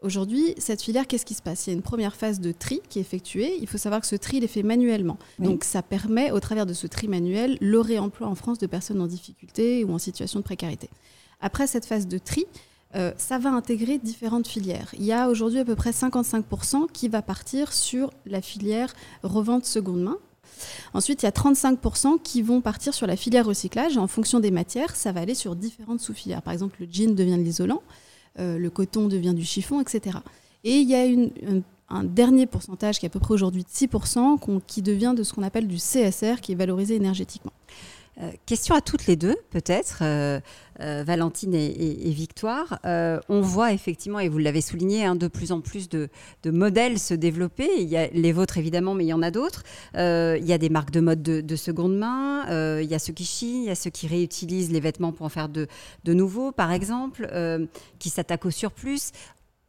Aujourd'hui, 0.00 0.54
cette 0.58 0.80
filière, 0.80 1.08
qu'est-ce 1.08 1.26
qui 1.26 1.34
se 1.34 1.42
passe? 1.42 1.66
Il 1.66 1.70
y 1.70 1.72
a 1.72 1.76
une 1.76 1.82
première 1.82 2.14
phase 2.14 2.38
de 2.38 2.52
tri 2.52 2.80
qui 2.88 3.00
est 3.00 3.02
effectuée. 3.02 3.56
Il 3.60 3.66
faut 3.66 3.78
savoir 3.78 4.00
que 4.00 4.06
ce 4.06 4.14
tri, 4.14 4.36
il 4.36 4.44
est 4.44 4.48
fait 4.48 4.62
manuellement. 4.62 5.18
Donc 5.40 5.64
ça 5.64 5.82
permet, 5.82 6.30
au 6.30 6.38
travers 6.38 6.66
de 6.66 6.72
ce 6.72 6.86
tri 6.86 7.08
manuel, 7.08 7.58
le 7.60 7.80
réemploi 7.80 8.28
en 8.28 8.36
France 8.36 8.58
de 8.58 8.68
personnes 8.68 9.00
en 9.00 9.08
difficulté 9.08 9.82
ou 9.82 9.92
en 9.92 9.98
situation 9.98 10.38
de 10.38 10.44
précarité. 10.44 10.88
Après 11.40 11.66
cette 11.66 11.84
phase 11.84 12.06
de 12.06 12.18
tri, 12.18 12.46
euh, 12.94 13.12
ça 13.16 13.38
va 13.38 13.50
intégrer 13.50 13.98
différentes 13.98 14.46
filières. 14.46 14.94
Il 14.96 15.04
y 15.04 15.12
a 15.12 15.28
aujourd'hui 15.28 15.58
à 15.58 15.64
peu 15.64 15.74
près 15.74 15.90
55% 15.90 16.86
qui 16.92 17.08
va 17.08 17.20
partir 17.20 17.72
sur 17.72 18.12
la 18.24 18.40
filière 18.40 18.94
revente 19.24 19.64
seconde 19.64 20.02
main, 20.02 20.18
Ensuite, 20.94 21.22
il 21.22 21.26
y 21.26 21.28
a 21.28 21.32
35% 21.32 22.20
qui 22.22 22.42
vont 22.42 22.60
partir 22.60 22.94
sur 22.94 23.06
la 23.06 23.16
filière 23.16 23.46
recyclage. 23.46 23.98
en 23.98 24.06
fonction 24.06 24.40
des 24.40 24.50
matières, 24.50 24.96
ça 24.96 25.12
va 25.12 25.20
aller 25.20 25.34
sur 25.34 25.56
différentes 25.56 26.00
sous-filières. 26.00 26.42
Par 26.42 26.52
exemple, 26.52 26.76
le 26.80 26.86
jean 26.90 27.14
devient 27.14 27.36
de 27.36 27.42
l'isolant, 27.42 27.82
euh, 28.38 28.58
le 28.58 28.70
coton 28.70 29.08
devient 29.08 29.34
du 29.34 29.44
chiffon, 29.44 29.80
etc. 29.80 30.18
Et 30.64 30.78
il 30.78 30.88
y 30.88 30.94
a 30.94 31.04
un, 31.90 32.04
dernier 32.04 32.46
pourcentage 32.46 32.98
qui 32.98 33.06
est 33.06 33.08
à 33.08 33.10
peu 33.10 33.20
près 33.20 33.32
aujourd'hui 33.32 33.64
de 33.64 33.68
6%, 33.68 34.60
qui 34.66 34.82
devient 34.82 35.14
de 35.16 35.22
ce 35.22 35.32
qu'on 35.32 35.42
appelle 35.42 35.66
du 35.66 35.76
CSR, 35.76 36.40
qui 36.42 36.52
est 36.52 36.56
valorisé 36.56 36.96
énergétiquement. 36.96 37.52
Euh, 38.20 38.32
question 38.46 38.74
à 38.74 38.80
toutes 38.80 39.06
les 39.06 39.14
deux, 39.14 39.36
peut-être, 39.50 40.00
euh, 40.02 40.40
euh, 40.80 41.04
Valentine 41.06 41.54
et, 41.54 42.10
Victoire. 42.10 42.80
on 42.84 43.40
voit 43.40 43.72
effectivement, 43.72 44.18
et 44.18 44.28
vous 44.28 44.38
l'avez 44.38 44.60
souligné, 44.60 45.04
hein, 45.04 45.14
de 45.14 45.28
plus 45.28 45.52
en 45.52 45.60
plus 45.60 45.88
de, 45.88 46.08
modèles 46.46 46.98
se 46.98 47.14
développer. 47.14 47.68
Il 47.78 47.88
y 47.88 47.96
a 47.96 48.08
les 48.08 48.32
vôtres 48.32 48.58
évidemment, 48.58 48.94
mais 48.94 49.04
il 49.04 49.08
y 49.08 49.12
en 49.12 49.22
a 49.22 49.30
d'autres. 49.30 49.62
il 49.94 50.44
y 50.44 50.52
a 50.52 50.58
des 50.58 50.68
marques 50.68 50.90
de 50.90 51.00
mode 51.00 51.22
de, 51.22 51.56
seconde 51.56 51.96
main. 51.96 52.80
il 52.80 52.88
y 52.88 52.94
a 52.94 52.98
ceux 52.98 53.12
qui 53.12 53.24
chient, 53.24 53.62
il 53.62 53.64
y 53.64 53.70
a 53.70 53.74
ceux 53.74 53.90
qui 53.90 54.06
réutilisent 54.06 54.72
les 54.72 54.80
vêtements 54.80 55.12
pour 55.12 55.26
en 55.26 55.28
faire 55.28 55.48
de, 55.48 55.68
de 56.04 56.14
nouveaux, 56.14 56.50
par 56.50 56.72
exemple, 56.72 57.30
qui 57.98 58.10
s'attaquent 58.10 58.46
au 58.46 58.50
surplus. 58.50 59.12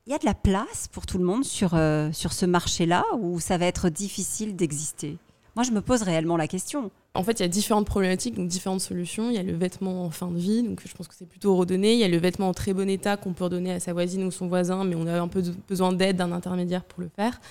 Il 0.08 0.12
y 0.12 0.16
a 0.16 0.18
de 0.18 0.26
la 0.26 0.34
place 0.34 0.88
pour 0.92 1.06
tout 1.06 1.20
le 1.20 1.26
monde 1.26 1.44
sur, 1.44 1.78
sur 2.14 2.34
ce 2.34 2.46
marché-là 2.46 3.04
où 3.20 3.40
ça 3.40 3.58
va 3.58 3.66
être 3.66 3.90
difficile 3.90 4.56
d'exister? 4.56 5.18
Moi, 5.60 5.66
je 5.66 5.72
me 5.72 5.82
pose 5.82 6.04
réellement 6.04 6.38
la 6.38 6.48
question. 6.48 6.90
En 7.14 7.22
fait, 7.22 7.42
il 7.42 7.42
y 7.42 7.46
a 7.46 7.50
différentes 7.50 7.86
problématiques, 7.86 8.34
donc 8.34 8.48
différentes 8.48 8.80
solutions. 8.80 9.30
Il 9.30 9.36
y 9.36 9.40
a 9.40 9.44
le 9.44 9.52
vêtement 9.52 10.06
en 10.06 10.10
fin 10.10 10.32
de 10.32 10.38
vie, 10.38 10.64
donc 10.64 10.82
je 10.88 10.96
pense 10.96 11.10
que 11.10 11.14
c'est 11.14 11.28
plutôt 11.28 11.54
redonné. 11.54 11.92
Il 11.92 12.00
y 12.00 12.06
a 12.06 12.08
le 12.08 12.16
vêtement 12.16 12.48
en 12.48 12.54
très 12.54 12.72
bon 12.74 12.90
état 12.90 13.18
qu'on 13.18 13.34
peut 13.34 13.44
redonner 13.44 13.74
à 13.74 13.82
sa 13.82 13.92
voisine 13.92 14.24
ou 14.24 14.32
son 14.32 14.48
voisin, 14.48 14.86
mais 14.86 14.96
on 14.96 15.06
a 15.06 15.20
un 15.20 15.28
peu 15.28 15.44
besoin 15.68 15.92
d'aide 15.92 16.16
d'un 16.16 16.32
intermédiaire 16.32 16.86
pour 16.86 17.02
le 17.02 17.10
faire. 17.14 17.42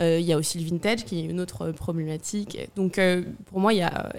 Euh, 0.00 0.18
il 0.18 0.26
y 0.26 0.32
a 0.32 0.36
aussi 0.36 0.58
le 0.58 0.64
vintage, 0.64 1.04
qui 1.04 1.20
est 1.20 1.24
une 1.26 1.38
autre 1.38 1.70
problématique. 1.70 2.58
Donc, 2.74 2.98
euh, 2.98 3.22
pour 3.44 3.60
moi, 3.60 3.72
il 3.72 3.76
y 3.76 3.82
a, 3.82 4.12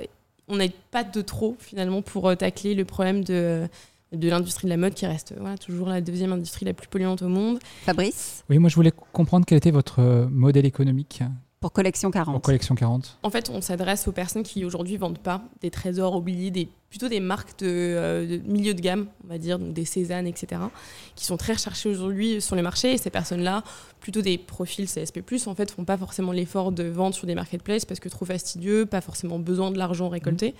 on 0.47 0.55
n'a 0.55 0.67
pas 0.89 1.03
de 1.03 1.19
trop, 1.19 1.57
finalement, 1.59 2.01
pour 2.01 2.29
euh, 2.29 2.35
tacler 2.35 2.73
le 2.73 2.85
problème 2.85 3.25
de 3.25 3.67
de 4.13 4.29
l'industrie 4.29 4.67
de 4.67 4.69
la 4.69 4.77
mode 4.77 4.93
qui 4.93 5.05
reste 5.05 5.33
voilà, 5.37 5.57
toujours 5.57 5.89
la 5.89 5.99
deuxième 5.99 6.31
industrie 6.31 6.63
la 6.63 6.73
plus 6.73 6.87
polluante 6.87 7.21
au 7.21 7.27
monde. 7.27 7.59
Fabrice? 7.81 8.45
Oui, 8.49 8.59
moi 8.59 8.69
je 8.69 8.75
voulais 8.75 8.93
comprendre 9.11 9.45
quel 9.45 9.57
était 9.57 9.71
votre 9.71 10.29
modèle 10.31 10.65
économique 10.65 11.21
pour 11.65 11.73
Collection 11.73 12.11
40 12.11 12.31
Pour 12.31 12.41
Collection 12.43 12.75
40 12.75 13.17
En 13.23 13.31
fait, 13.31 13.49
on 13.49 13.59
s'adresse 13.59 14.07
aux 14.07 14.11
personnes 14.11 14.43
qui 14.43 14.63
aujourd'hui 14.65 14.97
vendent 14.97 15.17
pas 15.17 15.41
des 15.61 15.71
trésors 15.71 16.15
oubliés, 16.15 16.51
des, 16.51 16.69
plutôt 16.91 17.07
des 17.07 17.19
marques 17.19 17.57
de, 17.57 17.65
euh, 17.67 18.27
de 18.27 18.47
milieu 18.47 18.75
de 18.75 18.81
gamme, 18.81 19.07
on 19.23 19.29
va 19.29 19.39
dire, 19.39 19.57
donc 19.57 19.73
des 19.73 19.83
Cézanne, 19.83 20.27
etc., 20.27 20.61
qui 21.15 21.25
sont 21.25 21.37
très 21.37 21.53
recherchées 21.53 21.89
aujourd'hui 21.89 22.39
sur 22.39 22.55
le 22.55 22.61
marché. 22.61 22.93
Et 22.93 22.99
ces 22.99 23.09
personnes-là, 23.09 23.63
plutôt 23.99 24.21
des 24.21 24.37
profils 24.37 24.85
CSP+, 24.85 25.23
en 25.47 25.55
fait, 25.55 25.71
font 25.71 25.85
pas 25.85 25.97
forcément 25.97 26.33
l'effort 26.33 26.71
de 26.71 26.83
vendre 26.83 27.15
sur 27.15 27.25
des 27.25 27.33
marketplaces 27.33 27.85
parce 27.85 27.99
que 27.99 28.09
trop 28.09 28.25
fastidieux, 28.25 28.85
pas 28.85 29.01
forcément 29.01 29.39
besoin 29.39 29.71
de 29.71 29.79
l'argent 29.79 30.07
récolté. 30.07 30.53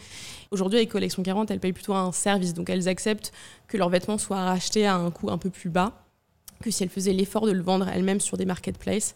Aujourd'hui, 0.50 0.80
avec 0.80 0.90
Collection 0.90 1.22
40, 1.22 1.52
elles 1.52 1.60
payent 1.60 1.72
plutôt 1.72 1.94
un 1.94 2.12
service, 2.14 2.56
donc 2.56 2.72
elles 2.72 2.88
acceptent 2.88 3.32
que 3.68 3.78
leurs 3.78 3.90
vêtements 3.90 4.18
soient 4.18 4.44
rachetés 4.44 4.88
à 4.88 4.96
un 4.96 5.12
coût 5.12 5.30
un 5.30 5.38
peu 5.38 5.52
plus 5.52 5.70
bas 5.70 6.02
que 6.64 6.72
si 6.72 6.84
elles 6.84 6.90
faisaient 6.90 7.14
l'effort 7.14 7.46
de 7.46 7.52
le 7.52 7.62
vendre 7.62 7.88
elles-mêmes 7.90 8.22
sur 8.22 8.38
des 8.38 8.46
marketplaces 8.46 9.14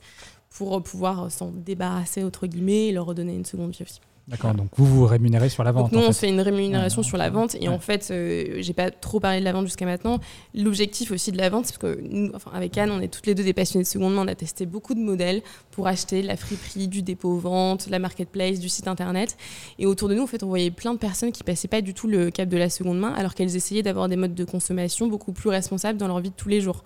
pour 0.49 0.81
pouvoir 0.83 1.31
s'en 1.31 1.51
débarrasser, 1.51 2.23
entre 2.23 2.47
guillemets, 2.47 2.87
et 2.87 2.91
leur 2.91 3.05
redonner 3.05 3.35
une 3.35 3.45
seconde 3.45 3.71
vie 3.71 3.83
aussi. 3.83 3.99
D'accord, 4.29 4.53
donc 4.53 4.67
vous 4.77 4.85
vous 4.85 5.05
rémunérez 5.07 5.49
sur 5.49 5.63
la 5.63 5.71
vente. 5.71 5.91
Donc 5.91 5.93
nous, 5.93 6.05
en 6.05 6.09
on 6.09 6.13
fait. 6.13 6.27
fait 6.27 6.29
une 6.29 6.41
rémunération 6.41 7.01
Ouais, 7.01 7.07
sur 7.07 7.17
la 7.17 7.31
vente. 7.31 7.55
Et 7.55 7.61
ouais. 7.61 7.67
en 7.67 7.79
fait, 7.79 8.09
euh, 8.11 8.57
j'ai 8.59 8.73
pas 8.73 8.91
trop 8.91 9.19
parlé 9.19 9.39
de 9.39 9.43
la 9.43 9.53
vente 9.53 9.65
jusqu'à 9.65 9.85
maintenant. 9.85 10.19
L'objectif 10.53 11.09
aussi 11.09 11.31
de 11.31 11.37
la 11.39 11.49
vente, 11.49 11.65
c'est 11.65 11.79
parce 11.79 11.95
que 11.95 11.99
nous, 12.03 12.29
enfin, 12.35 12.51
avec 12.53 12.77
Anne, 12.77 12.91
on 12.91 13.01
est 13.01 13.07
toutes 13.07 13.25
les 13.25 13.33
deux 13.33 13.43
des 13.43 13.53
passionnés 13.53 13.85
de 13.85 13.89
seconde 13.89 14.13
main. 14.13 14.21
On 14.25 14.27
a 14.27 14.35
testé 14.35 14.67
beaucoup 14.67 14.93
de 14.93 14.99
modèles 14.99 15.41
pour 15.71 15.87
acheter 15.87 16.21
la 16.21 16.37
friperie, 16.37 16.87
du 16.87 17.01
dépôt-vente, 17.01 17.87
la 17.89 17.97
marketplace, 17.97 18.59
du 18.59 18.69
site 18.69 18.87
internet. 18.87 19.35
Et 19.79 19.87
autour 19.87 20.09
de 20.09 20.13
nous, 20.13 20.21
en 20.21 20.27
fait, 20.27 20.43
on 20.43 20.47
voyait 20.47 20.69
plein 20.69 20.93
de 20.93 20.99
personnes 20.99 21.31
qui 21.31 21.43
passaient 21.43 21.67
pas 21.67 21.81
du 21.81 21.95
tout 21.95 22.07
le 22.07 22.29
cap 22.29 22.47
de 22.49 22.57
la 22.57 22.69
seconde 22.69 22.99
main, 22.99 23.13
alors 23.13 23.33
qu'elles 23.33 23.55
essayaient 23.55 23.81
d'avoir 23.83 24.09
des 24.09 24.15
modes 24.15 24.35
de 24.35 24.45
consommation 24.45 25.07
beaucoup 25.07 25.31
plus 25.33 25.49
responsables 25.49 25.97
dans 25.97 26.07
leur 26.07 26.19
vie 26.19 26.29
de 26.29 26.35
tous 26.35 26.49
les 26.49 26.61
jours. 26.61 26.83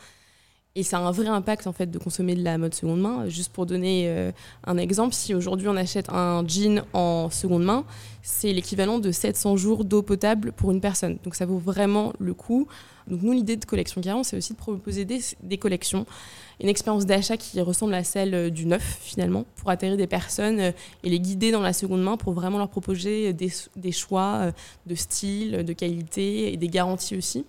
Et 0.75 0.81
ça 0.81 0.97
a 0.97 1.01
un 1.01 1.11
vrai 1.11 1.27
impact 1.27 1.67
en 1.67 1.71
fait 1.71 1.91
de 1.91 1.99
consommer 1.99 2.33
de 2.33 2.43
la 2.43 2.57
mode 2.57 2.73
seconde 2.73 2.99
main. 2.99 3.29
Juste 3.29 3.53
pour 3.53 3.67
donner 3.67 4.05
euh, 4.07 4.31
un 4.63 4.77
exemple, 4.77 5.13
si 5.13 5.35
aujourd'hui 5.35 5.67
on 5.67 5.75
achète 5.75 6.09
un 6.09 6.43
jean 6.47 6.83
en 6.93 7.29
seconde 7.29 7.63
main, 7.63 7.85
c'est 8.23 8.51
l'équivalent 8.51 8.97
de 8.97 9.11
700 9.11 9.55
jours 9.55 9.85
d'eau 9.85 10.01
potable 10.01 10.51
pour 10.51 10.71
une 10.71 10.81
personne. 10.81 11.19
Donc 11.23 11.35
ça 11.35 11.45
vaut 11.45 11.59
vraiment 11.59 12.11
le 12.17 12.33
coup. 12.33 12.67
Donc 13.07 13.21
nous, 13.21 13.33
l'idée 13.33 13.55
de 13.55 13.63
Collection 13.65 14.01
40, 14.01 14.25
c'est 14.25 14.35
aussi 14.35 14.53
de 14.53 14.57
proposer 14.57 15.05
des, 15.05 15.19
des 15.43 15.59
collections, 15.59 16.07
une 16.59 16.69
expérience 16.69 17.05
d'achat 17.05 17.37
qui 17.37 17.61
ressemble 17.61 17.93
à 17.93 18.03
celle 18.03 18.33
euh, 18.33 18.49
du 18.49 18.65
neuf 18.65 18.97
finalement, 18.99 19.45
pour 19.57 19.69
atterrir 19.69 19.95
des 19.95 20.07
personnes 20.07 20.59
euh, 20.59 20.71
et 21.03 21.09
les 21.11 21.19
guider 21.19 21.51
dans 21.51 21.61
la 21.61 21.73
seconde 21.73 22.01
main 22.01 22.17
pour 22.17 22.33
vraiment 22.33 22.57
leur 22.57 22.69
proposer 22.69 23.31
des, 23.31 23.51
des 23.75 23.91
choix 23.91 24.51
de 24.87 24.95
style, 24.95 25.63
de 25.63 25.73
qualité 25.73 26.51
et 26.51 26.57
des 26.57 26.67
garanties 26.67 27.15
aussi. 27.15 27.45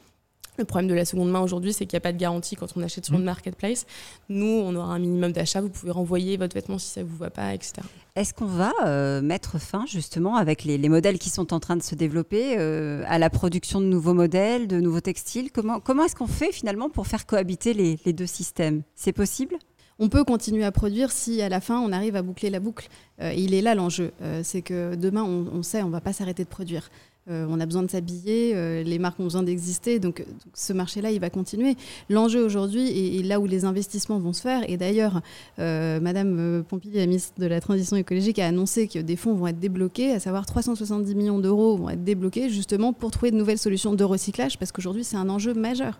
Le 0.56 0.64
problème 0.64 0.88
de 0.88 0.94
la 0.94 1.04
seconde 1.04 1.30
main 1.30 1.40
aujourd'hui, 1.40 1.72
c'est 1.72 1.84
qu'il 1.84 1.96
n'y 1.96 1.98
a 1.98 2.00
pas 2.00 2.12
de 2.12 2.18
garantie 2.18 2.54
quand 2.54 2.68
on 2.76 2.82
achète 2.82 3.06
sur 3.06 3.14
une 3.14 3.24
marketplace. 3.24 3.86
Nous, 4.28 4.46
on 4.46 4.74
aura 4.76 4.94
un 4.94 4.98
minimum 5.00 5.32
d'achat. 5.32 5.60
Vous 5.60 5.68
pouvez 5.68 5.90
renvoyer 5.90 6.36
votre 6.36 6.54
vêtement 6.54 6.78
si 6.78 6.88
ça 6.88 7.00
ne 7.02 7.06
vous 7.06 7.16
va 7.16 7.30
pas, 7.30 7.54
etc. 7.54 7.74
Est-ce 8.14 8.32
qu'on 8.32 8.46
va 8.46 8.72
euh, 8.84 9.20
mettre 9.20 9.58
fin 9.58 9.84
justement 9.86 10.36
avec 10.36 10.62
les, 10.62 10.78
les 10.78 10.88
modèles 10.88 11.18
qui 11.18 11.30
sont 11.30 11.52
en 11.52 11.58
train 11.58 11.76
de 11.76 11.82
se 11.82 11.96
développer 11.96 12.56
euh, 12.56 13.02
à 13.08 13.18
la 13.18 13.30
production 13.30 13.80
de 13.80 13.86
nouveaux 13.86 14.14
modèles, 14.14 14.68
de 14.68 14.78
nouveaux 14.80 15.00
textiles? 15.00 15.50
Comment, 15.50 15.80
comment 15.80 16.04
est-ce 16.04 16.14
qu'on 16.14 16.28
fait 16.28 16.52
finalement 16.52 16.88
pour 16.88 17.08
faire 17.08 17.26
cohabiter 17.26 17.74
les, 17.74 17.98
les 18.04 18.12
deux 18.12 18.26
systèmes? 18.26 18.82
C'est 18.94 19.12
possible? 19.12 19.56
On 19.98 20.08
peut 20.08 20.24
continuer 20.24 20.64
à 20.64 20.72
produire 20.72 21.12
si 21.12 21.40
à 21.40 21.48
la 21.48 21.60
fin 21.60 21.78
on 21.80 21.92
arrive 21.92 22.16
à 22.16 22.22
boucler 22.22 22.50
la 22.50 22.60
boucle. 22.60 22.88
Euh, 23.20 23.32
il 23.32 23.54
est 23.54 23.62
là 23.62 23.74
l'enjeu. 23.74 24.12
Euh, 24.22 24.40
c'est 24.42 24.62
que 24.62 24.96
demain, 24.96 25.22
on, 25.22 25.46
on 25.52 25.62
sait, 25.62 25.82
on 25.82 25.88
ne 25.88 25.92
va 25.92 26.00
pas 26.00 26.12
s'arrêter 26.12 26.44
de 26.44 26.48
produire. 26.48 26.90
Euh, 27.30 27.46
on 27.48 27.60
a 27.60 27.66
besoin 27.66 27.82
de 27.82 27.90
s'habiller, 27.90 28.52
euh, 28.54 28.82
les 28.82 28.98
marques 28.98 29.18
ont 29.20 29.24
besoin 29.24 29.42
d'exister, 29.42 29.98
donc, 29.98 30.18
donc 30.18 30.26
ce 30.52 30.72
marché-là, 30.72 31.10
il 31.10 31.20
va 31.20 31.30
continuer. 31.30 31.76
L'enjeu 32.10 32.44
aujourd'hui, 32.44 32.88
et 32.88 33.22
là 33.22 33.40
où 33.40 33.46
les 33.46 33.64
investissements 33.64 34.18
vont 34.18 34.32
se 34.32 34.42
faire, 34.42 34.68
et 34.68 34.76
d'ailleurs, 34.76 35.22
euh, 35.58 36.00
Madame 36.00 36.36
euh, 36.38 36.62
Pompili, 36.62 36.98
la 36.98 37.06
ministre 37.06 37.32
de 37.38 37.46
la 37.46 37.60
Transition 37.60 37.96
écologique, 37.96 38.38
a 38.38 38.46
annoncé 38.46 38.88
que 38.88 38.98
des 38.98 39.16
fonds 39.16 39.34
vont 39.34 39.46
être 39.46 39.58
débloqués, 39.58 40.12
à 40.12 40.20
savoir 40.20 40.46
370 40.46 41.14
millions 41.14 41.38
d'euros 41.38 41.76
vont 41.76 41.90
être 41.90 42.04
débloqués 42.04 42.50
justement 42.50 42.92
pour 42.92 43.10
trouver 43.10 43.30
de 43.30 43.36
nouvelles 43.36 43.58
solutions 43.58 43.94
de 43.94 44.04
recyclage, 44.04 44.58
parce 44.58 44.72
qu'aujourd'hui, 44.72 45.04
c'est 45.04 45.16
un 45.16 45.28
enjeu 45.28 45.54
majeur. 45.54 45.98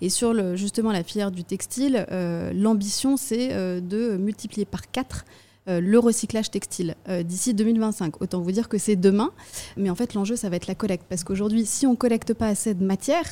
Et 0.00 0.10
sur 0.10 0.56
justement 0.56 0.92
la 0.92 1.02
filière 1.02 1.30
du 1.30 1.44
textile, 1.44 2.06
euh, 2.10 2.52
l'ambition, 2.52 3.16
c'est 3.16 3.52
euh, 3.52 3.80
de 3.80 4.16
multiplier 4.16 4.64
par 4.64 4.90
4 4.90 5.24
euh, 5.24 5.45
le 5.66 5.98
recyclage 5.98 6.50
textile 6.50 6.94
euh, 7.08 7.22
d'ici 7.22 7.54
2025. 7.54 8.20
Autant 8.20 8.40
vous 8.40 8.52
dire 8.52 8.68
que 8.68 8.78
c'est 8.78 8.96
demain, 8.96 9.32
mais 9.76 9.90
en 9.90 9.94
fait 9.94 10.14
l'enjeu 10.14 10.36
ça 10.36 10.48
va 10.48 10.56
être 10.56 10.66
la 10.66 10.74
collecte 10.74 11.04
parce 11.08 11.24
qu'aujourd'hui 11.24 11.66
si 11.66 11.86
on 11.86 11.96
collecte 11.96 12.34
pas 12.34 12.48
assez 12.48 12.74
de 12.74 12.84
matière, 12.84 13.26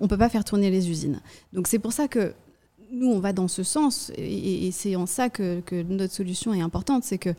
on 0.00 0.08
peut 0.08 0.18
pas 0.18 0.28
faire 0.28 0.44
tourner 0.44 0.70
les 0.70 0.90
usines. 0.90 1.20
Donc 1.52 1.68
c'est 1.68 1.78
pour 1.78 1.92
ça 1.92 2.08
que 2.08 2.34
nous 2.90 3.08
on 3.08 3.18
va 3.18 3.32
dans 3.32 3.48
ce 3.48 3.62
sens 3.62 4.12
et 4.16 4.70
c'est 4.72 4.96
en 4.96 5.06
ça 5.06 5.28
que, 5.28 5.60
que 5.60 5.82
notre 5.82 6.14
solution 6.14 6.54
est 6.54 6.60
importante, 6.60 7.04
c'est 7.04 7.18
que 7.18 7.34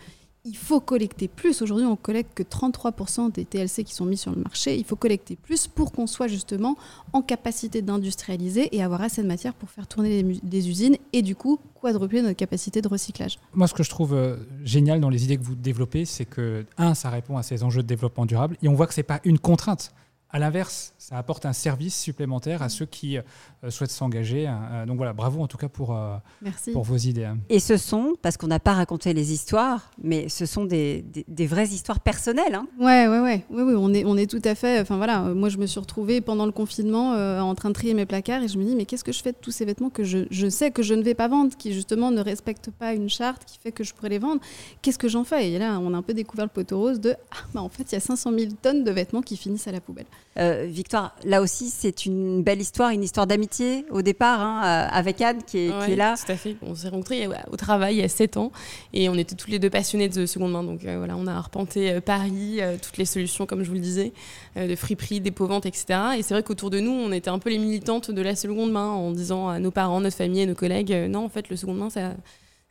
il 0.48 0.56
faut 0.56 0.80
collecter 0.80 1.28
plus. 1.28 1.62
Aujourd'hui, 1.62 1.86
on 1.86 1.98
collecte 1.98 2.34
que 2.34 2.44
33% 2.44 3.32
des 3.34 3.44
TLC 3.44 3.84
qui 3.84 3.94
sont 3.94 4.06
mis 4.06 4.18
sur 4.18 4.32
le 4.32 4.42
marché. 4.42 4.78
Il 4.78 4.86
faut 4.86 4.96
collecter 4.96 5.36
plus 5.36 5.68
pour 5.68 5.92
qu'on 5.92 6.08
soit 6.08 6.28
justement 6.28 6.78
en 7.12 7.22
capacité 7.22 7.82
d'industrialiser 7.82 8.76
et 8.76 8.82
avoir 8.82 9.02
assez 9.02 9.22
de 9.22 9.28
matière 9.28 9.54
pour 9.54 9.70
faire 9.70 9.88
tourner 9.88 10.24
les, 10.24 10.70
usines 10.70 10.98
et 11.14 11.22
du 11.22 11.36
coup 11.36 11.60
quadrupler 11.82 12.22
notre 12.22 12.38
capacité 12.38 12.82
de 12.82 12.88
recyclage. 12.88 13.38
Moi, 13.54 13.68
ce 13.68 13.74
que 13.74 13.84
je 13.84 13.90
trouve 13.90 14.14
euh, 14.14 14.38
génial 14.64 15.02
dans 15.02 15.10
les 15.10 15.26
idées 15.26 15.38
que 15.38 15.44
vous 15.44 15.56
développez, 15.56 16.06
c'est 16.06 16.26
que, 16.26 16.66
un, 16.78 16.94
ça 16.96 17.10
répond 17.10 17.38
à 17.38 17.44
ces 17.44 17.64
enjeux 17.64 17.84
de 17.84 17.88
développement 17.88 18.26
durable, 18.26 18.58
et 18.64 18.68
on 18.68 18.74
voit 18.74 18.88
que 18.88 18.94
ce 18.94 19.00
n'est 19.00 19.06
pas 19.06 19.20
une 19.24 19.40
contrainte. 19.40 19.92
À 20.30 20.40
l'inverse, 20.40 20.94
ça 20.98 21.18
apporte 21.18 21.46
un 21.46 21.54
service 21.54 21.98
supplémentaire 21.98 22.62
à 22.62 22.68
ceux 22.68 22.86
qui 22.86 23.18
euh, 23.18 23.22
souhaitent 23.70 23.92
s'engager. 23.92 24.46
Euh, 24.46 24.86
donc 24.86 24.98
voilà, 24.98 25.14
bravo 25.14 25.42
en 25.42 25.48
tout 25.48 25.56
cas 25.58 25.70
pour, 25.70 25.96
euh, 25.96 26.18
Merci. 26.42 26.72
pour 26.74 26.84
vos 26.84 26.98
idées. 26.98 27.24
hein. 27.24 27.38
Et 27.48 27.62
ce 27.62 27.78
sont, 27.78 28.16
parce 28.22 28.36
qu'on 28.36 28.48
n'a 28.48 28.60
pas 28.60 28.74
raconté 28.74 29.14
les 29.14 29.32
histoires, 29.32 29.90
mais 30.04 30.28
ce 30.28 30.46
sont 30.46 30.66
des, 30.66 31.02
des- 31.02 31.24
des 31.30 31.48
vraies 31.48 31.70
histoires 31.70 32.02
personnelles. 32.02 32.56
hein. 32.56 32.68
Ouais, 32.78 33.08
ouais, 33.08 33.20
ouais, 33.22 33.46
ouais, 33.50 33.64
ouais, 33.64 33.74
on 33.78 33.94
est, 33.94 34.04
on 34.04 34.18
est 34.18 34.30
tout 34.30 34.42
à 34.44 34.54
fait. 34.54 34.82
Enfin 34.82 34.98
voilà, 34.98 35.24
euh, 35.28 35.34
moi 35.34 35.48
je 35.48 35.58
me 35.58 35.66
suis 35.66 35.80
retrouvée 35.80 36.20
pendant 36.20 36.46
le 36.46 36.52
confinement 36.52 37.14
euh, 37.14 37.40
en 37.40 37.56
train 37.56 37.70
de 37.70 37.74
trier 37.76 37.94
mes 37.94 38.06
placards 38.06 38.44
et 38.44 38.50
je 38.50 38.58
me 38.58 38.66
dis 38.66 38.76
mais 38.76 38.84
qu'est-ce 38.84 39.06
que 39.06 39.14
je 39.14 39.22
fais 39.24 39.32
de 39.32 39.38
tous 39.40 39.52
ces 39.52 39.64
vêtements 39.64 39.90
que 39.90 40.04
je, 40.04 40.26
je 40.30 40.50
sais 40.50 40.72
que 40.72 40.84
je 40.84 40.94
ne 40.94 41.04
vais 41.04 41.14
pas 41.16 41.30
vendre, 41.30 41.56
qui 41.56 41.72
justement 41.74 42.12
ne 42.12 42.20
respectent 42.20 42.72
pas 42.72 42.94
une 42.94 43.10
charte 43.10 43.46
qui 43.46 43.60
fait 43.60 43.72
que 43.72 43.86
je 43.86 43.94
pourrais 43.94 44.10
les 44.10 44.20
vendre? 44.20 44.42
Qu'est-ce 44.82 45.00
que 45.00 45.08
j'en 45.08 45.24
fais? 45.24 45.52
Et 45.52 45.58
là, 45.58 45.80
on 45.80 45.94
a 45.94 45.98
un 45.98 46.02
peu 46.02 46.14
découvert 46.14 46.46
le 46.46 46.52
poteau 46.52 46.80
rose 46.80 47.00
de 47.00 47.16
ah 47.32 47.38
bah 47.54 47.62
en 47.62 47.70
fait 47.70 47.84
il 47.90 47.94
y 47.94 47.98
a 47.98 48.02
500 48.02 48.32
000 48.38 48.52
tonnes 48.62 48.84
de 48.84 48.92
vêtements 48.92 49.22
qui 49.22 49.38
finissent 49.38 49.70
à 49.70 49.72
la 49.72 49.80
poubelle. 49.80 50.06
Euh, 50.40 50.68
Victoire, 50.70 51.16
là 51.24 51.42
aussi, 51.42 51.70
c'est 51.70 52.06
une 52.06 52.44
belle 52.44 52.62
histoire, 52.62 52.92
une 52.92 53.04
histoire 53.04 53.26
d'amitié 53.26 53.86
au 53.90 54.04
départ, 54.04 54.40
hein, 54.40 54.62
euh, 54.64 54.88
avec 54.92 55.20
Anne 55.22 55.42
qui 55.44 55.58
est, 55.58 55.68
qui 55.70 55.74
Ouais, 55.74 55.94
est 55.94 55.96
là. 55.96 56.16
Tout 56.16 56.32
à 56.32 56.36
fait. 56.36 56.56
On 56.62 56.76
s'est 56.76 56.90
rencontrés 56.90 57.26
euh, 57.26 57.32
au 57.52 57.56
travail 57.56 57.96
il 57.96 58.02
y 58.02 58.04
a 58.04 58.08
7 58.08 58.38
ans 58.38 58.52
et 58.94 59.10
on 59.10 59.16
était 59.16 59.36
tous 59.36 59.50
les 59.50 59.58
deux 59.58 59.72
passionnés 59.72 60.10
de 60.10 60.26
seconde 60.28 60.52
main. 60.52 60.64
Donc 60.64 60.86
euh, 60.86 60.98
voilà, 61.00 61.16
on 61.18 61.26
a 61.26 61.34
arpenté 61.34 61.92
euh, 61.92 62.02
Paris, 62.02 62.60
toutes 62.84 62.98
les 62.98 63.06
solutions, 63.06 63.48
comme 63.48 63.64
je 63.64 63.70
vous 63.70 63.76
le 63.76 63.80
disais, 63.80 64.14
de 64.56 64.76
friperie, 64.76 65.22
dépôt-vente, 65.22 65.66
etc. 65.66 65.86
Et 66.18 66.22
c'est 66.22 66.36
vrai 66.36 66.44
qu'autour 66.44 66.70
de 66.70 66.80
nous, 66.80 66.92
on 66.92 67.12
était 67.12 67.30
un 67.30 67.40
peu 67.40 67.50
les 67.50 67.58
militantes 67.58 68.12
de 68.12 68.22
la 68.22 68.36
seconde 68.36 68.72
main 68.72 68.90
en 68.90 69.12
disant 69.12 69.50
à 69.50 69.60
nos 69.60 69.72
parents, 69.72 70.02
notre 70.02 70.18
famille 70.18 70.42
et 70.42 70.46
nos 70.46 70.56
collègues 70.56 70.94
non, 71.10 71.26
en 71.26 71.30
fait, 71.30 71.50
le 71.50 71.56
seconde 71.56 71.80
main, 71.80 71.90
ça. 71.90 72.14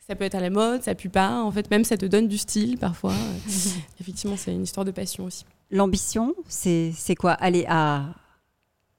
Ça 0.07 0.15
peut 0.15 0.23
être 0.23 0.35
à 0.35 0.39
la 0.39 0.49
mode, 0.49 0.83
ça 0.83 0.95
pue 0.95 1.09
pas. 1.09 1.41
En 1.43 1.51
fait, 1.51 1.69
même 1.69 1.83
ça 1.83 1.97
te 1.97 2.05
donne 2.05 2.29
du 2.29 2.37
style 2.37 2.77
parfois. 2.77 3.13
Effectivement, 3.99 4.37
c'est 4.37 4.53
une 4.53 4.63
histoire 4.63 4.85
de 4.85 4.91
passion 4.91 5.25
aussi. 5.25 5.43
L'ambition, 5.69 6.33
c'est 6.47 6.93
quoi? 7.19 7.33
Aller 7.33 7.65
à 7.67 8.05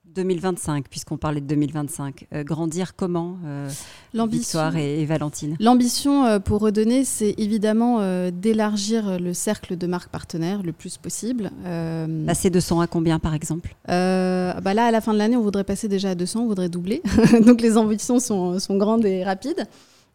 2025, 0.05 0.87
puisqu'on 0.91 1.17
parlait 1.17 1.41
de 1.41 1.47
2025. 1.47 2.27
Euh, 2.35 2.45
grandir 2.45 2.95
comment 2.95 3.39
euh, 3.47 3.71
Victoire 4.13 4.77
et, 4.77 5.01
et 5.01 5.07
Valentine? 5.07 5.57
L'ambition 5.61 6.27
euh, 6.27 6.41
pour 6.41 6.61
redonner, 6.61 7.07
c'est 7.07 7.35
évidemment 7.39 8.01
euh, 8.01 8.31
d'élargir 8.31 9.19
le 9.19 9.33
cercle 9.33 9.79
de 9.79 9.87
marques 9.87 10.11
partenaires 10.11 10.63
le 10.63 10.73
plus 10.73 10.99
possible. 10.99 11.51
Euh, 11.65 12.27
Passer 12.27 12.51
de 12.51 12.61
100 12.61 12.81
à 12.81 12.87
combien, 12.87 13.19
par 13.19 13.33
exemple? 13.33 13.75
Bah 13.87 14.75
là, 14.75 14.85
à 14.87 14.91
la 14.91 15.01
fin 15.01 15.15
de 15.15 15.19
l'année, 15.19 15.37
on 15.37 15.43
voudrait 15.43 15.65
passer 15.65 15.89
déjà 15.89 16.11
à 16.11 16.15
200, 16.15 16.41
on 16.41 16.47
voudrait 16.49 16.69
doubler. 16.69 17.01
Donc 17.47 17.63
les 17.63 17.79
ambitions 17.79 18.21
sont, 18.21 18.59
sont 18.59 18.77
grandes 18.77 19.07
et 19.07 19.25
rapides. 19.25 19.67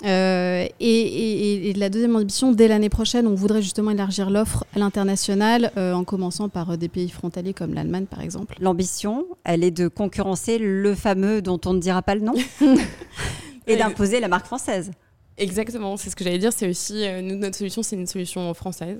Euh, 0.04 0.66
et, 0.80 0.90
et- 0.90 1.70
et 1.70 1.74
la 1.74 1.90
deuxième 1.90 2.16
ambition, 2.16 2.52
dès 2.52 2.68
l'année 2.68 2.90
prochaine, 2.90 3.26
on 3.28 3.36
voudrait 3.36 3.62
justement 3.62 3.92
élargir 3.92 4.30
l'offre 4.30 4.66
à 4.76 4.80
l'international, 4.80 5.72
euh, 5.78 5.94
en 5.94 6.04
commençant 6.04 6.50
par 6.50 6.72
euh, 6.72 6.76
des 6.78 6.90
pays 6.90 7.10
frontaliers 7.10 7.54
comme 7.54 7.74
l'Allemagne, 7.74 8.06
par 8.06 8.22
exemple. 8.22 8.56
L'ambition, 8.60 9.26
elle 9.44 9.64
est 9.64 9.72
de 9.72 9.88
concurrencer 9.88 10.58
le 10.58 10.94
fameux 10.96 11.42
dont 11.42 11.60
on 11.66 11.74
ne 11.74 11.80
dira 11.80 12.02
pas 12.02 12.16
le 12.16 12.22
nom 12.22 12.34
et 13.68 13.76
d'imposer 13.78 14.20
la 14.20 14.28
marque 14.28 14.46
française. 14.46 14.92
Exactement, 15.38 15.98
c'est 15.98 16.12
ce 16.12 16.16
que 16.16 16.24
j'allais 16.24 16.38
dire. 16.38 16.54
C'est 16.54 16.70
aussi, 16.70 17.08
euh, 17.08 17.22
nous, 17.22 17.36
notre 17.36 17.58
solution, 17.58 17.82
c'est 17.82 17.96
une 17.96 18.06
solution 18.06 18.54
française. 18.54 19.00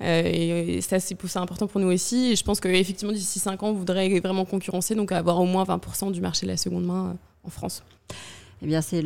Euh, 0.00 0.22
et, 0.24 0.78
et 0.78 0.80
ça, 0.80 0.98
c'est 0.98 1.16
important 1.36 1.68
pour 1.68 1.80
nous 1.80 1.86
aussi. 1.92 2.32
Et 2.32 2.36
je 2.36 2.42
pense 2.42 2.58
qu'effectivement, 2.58 3.12
d'ici 3.12 3.38
5 3.38 3.62
ans, 3.62 3.68
on 3.68 3.74
voudrait 3.74 4.18
vraiment 4.18 4.44
concurrencer, 4.44 4.96
donc 4.96 5.12
avoir 5.12 5.38
au 5.38 5.44
moins 5.44 5.62
20% 5.64 6.10
du 6.10 6.20
marché 6.20 6.46
de 6.46 6.50
la 6.50 6.56
seconde 6.56 6.84
main 6.84 7.10
euh, 7.10 7.46
en 7.46 7.50
France. 7.50 7.84
Eh 8.60 8.66
bien, 8.66 8.80
c'est 8.80 9.04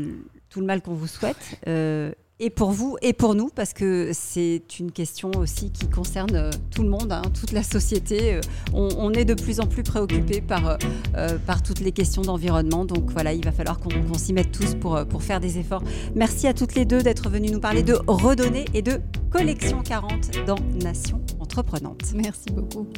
tout 0.53 0.61
le 0.61 0.67
mal 0.67 0.83
qu'on 0.83 0.95
vous 0.95 1.07
souhaite. 1.07 1.37
euh, 1.67 2.13
et 2.45 2.51
pour 2.51 2.73
vous 2.73 2.97
et 3.03 3.13
pour 3.13 3.37
nous, 3.37 3.51
parce 3.55 3.73
que 3.73 4.11
c'est 4.13 4.63
une 4.81 4.91
question 4.91 5.31
aussi 5.37 5.71
qui 5.71 5.89
concerne 5.89 6.35
euh, 6.35 6.51
tout 6.75 6.83
le 6.83 6.89
monde, 6.89 7.13
hein, 7.13 7.23
toute 7.33 7.53
la 7.53 7.63
société. 7.63 8.35
Euh, 8.35 8.41
On, 8.73 9.13
est 9.13 9.25
de 9.25 9.35
plus 9.35 9.61
en 9.61 9.67
plus 9.67 9.85
préoccupé 9.85 10.41
par, 10.41 10.77
par 11.47 11.63
toutes 11.63 11.79
les 11.81 11.93
questions 11.93 12.23
d'environnement. 12.23 12.85
Donc 12.85 13.11
voilà, 13.11 13.33
il 13.33 13.45
va 13.45 13.53
falloir 13.53 13.79
qu'on 13.79 14.19
s'y 14.19 14.33
mette 14.33 14.51
tous 14.51 14.75
pour, 14.75 15.07
pour 15.07 15.23
faire 15.23 15.39
des 15.39 15.59
efforts. 15.59 15.83
Merci 16.17 16.49
à 16.49 16.55
toutes 16.55 16.75
les 16.75 16.85
deux 16.85 17.03
d'être 17.03 17.29
venues 17.31 17.51
nous 17.51 17.61
parler 17.61 17.83
de 17.83 17.97
redonner 18.09 18.65
et 18.75 18.83
de 18.83 19.01
Collection 19.31 19.83
40 19.83 20.45
dans 20.47 20.59
Nation 20.83 21.21
Entreprenante. 21.39 22.13
Merci 22.15 22.51
beaucoup. 22.51 22.89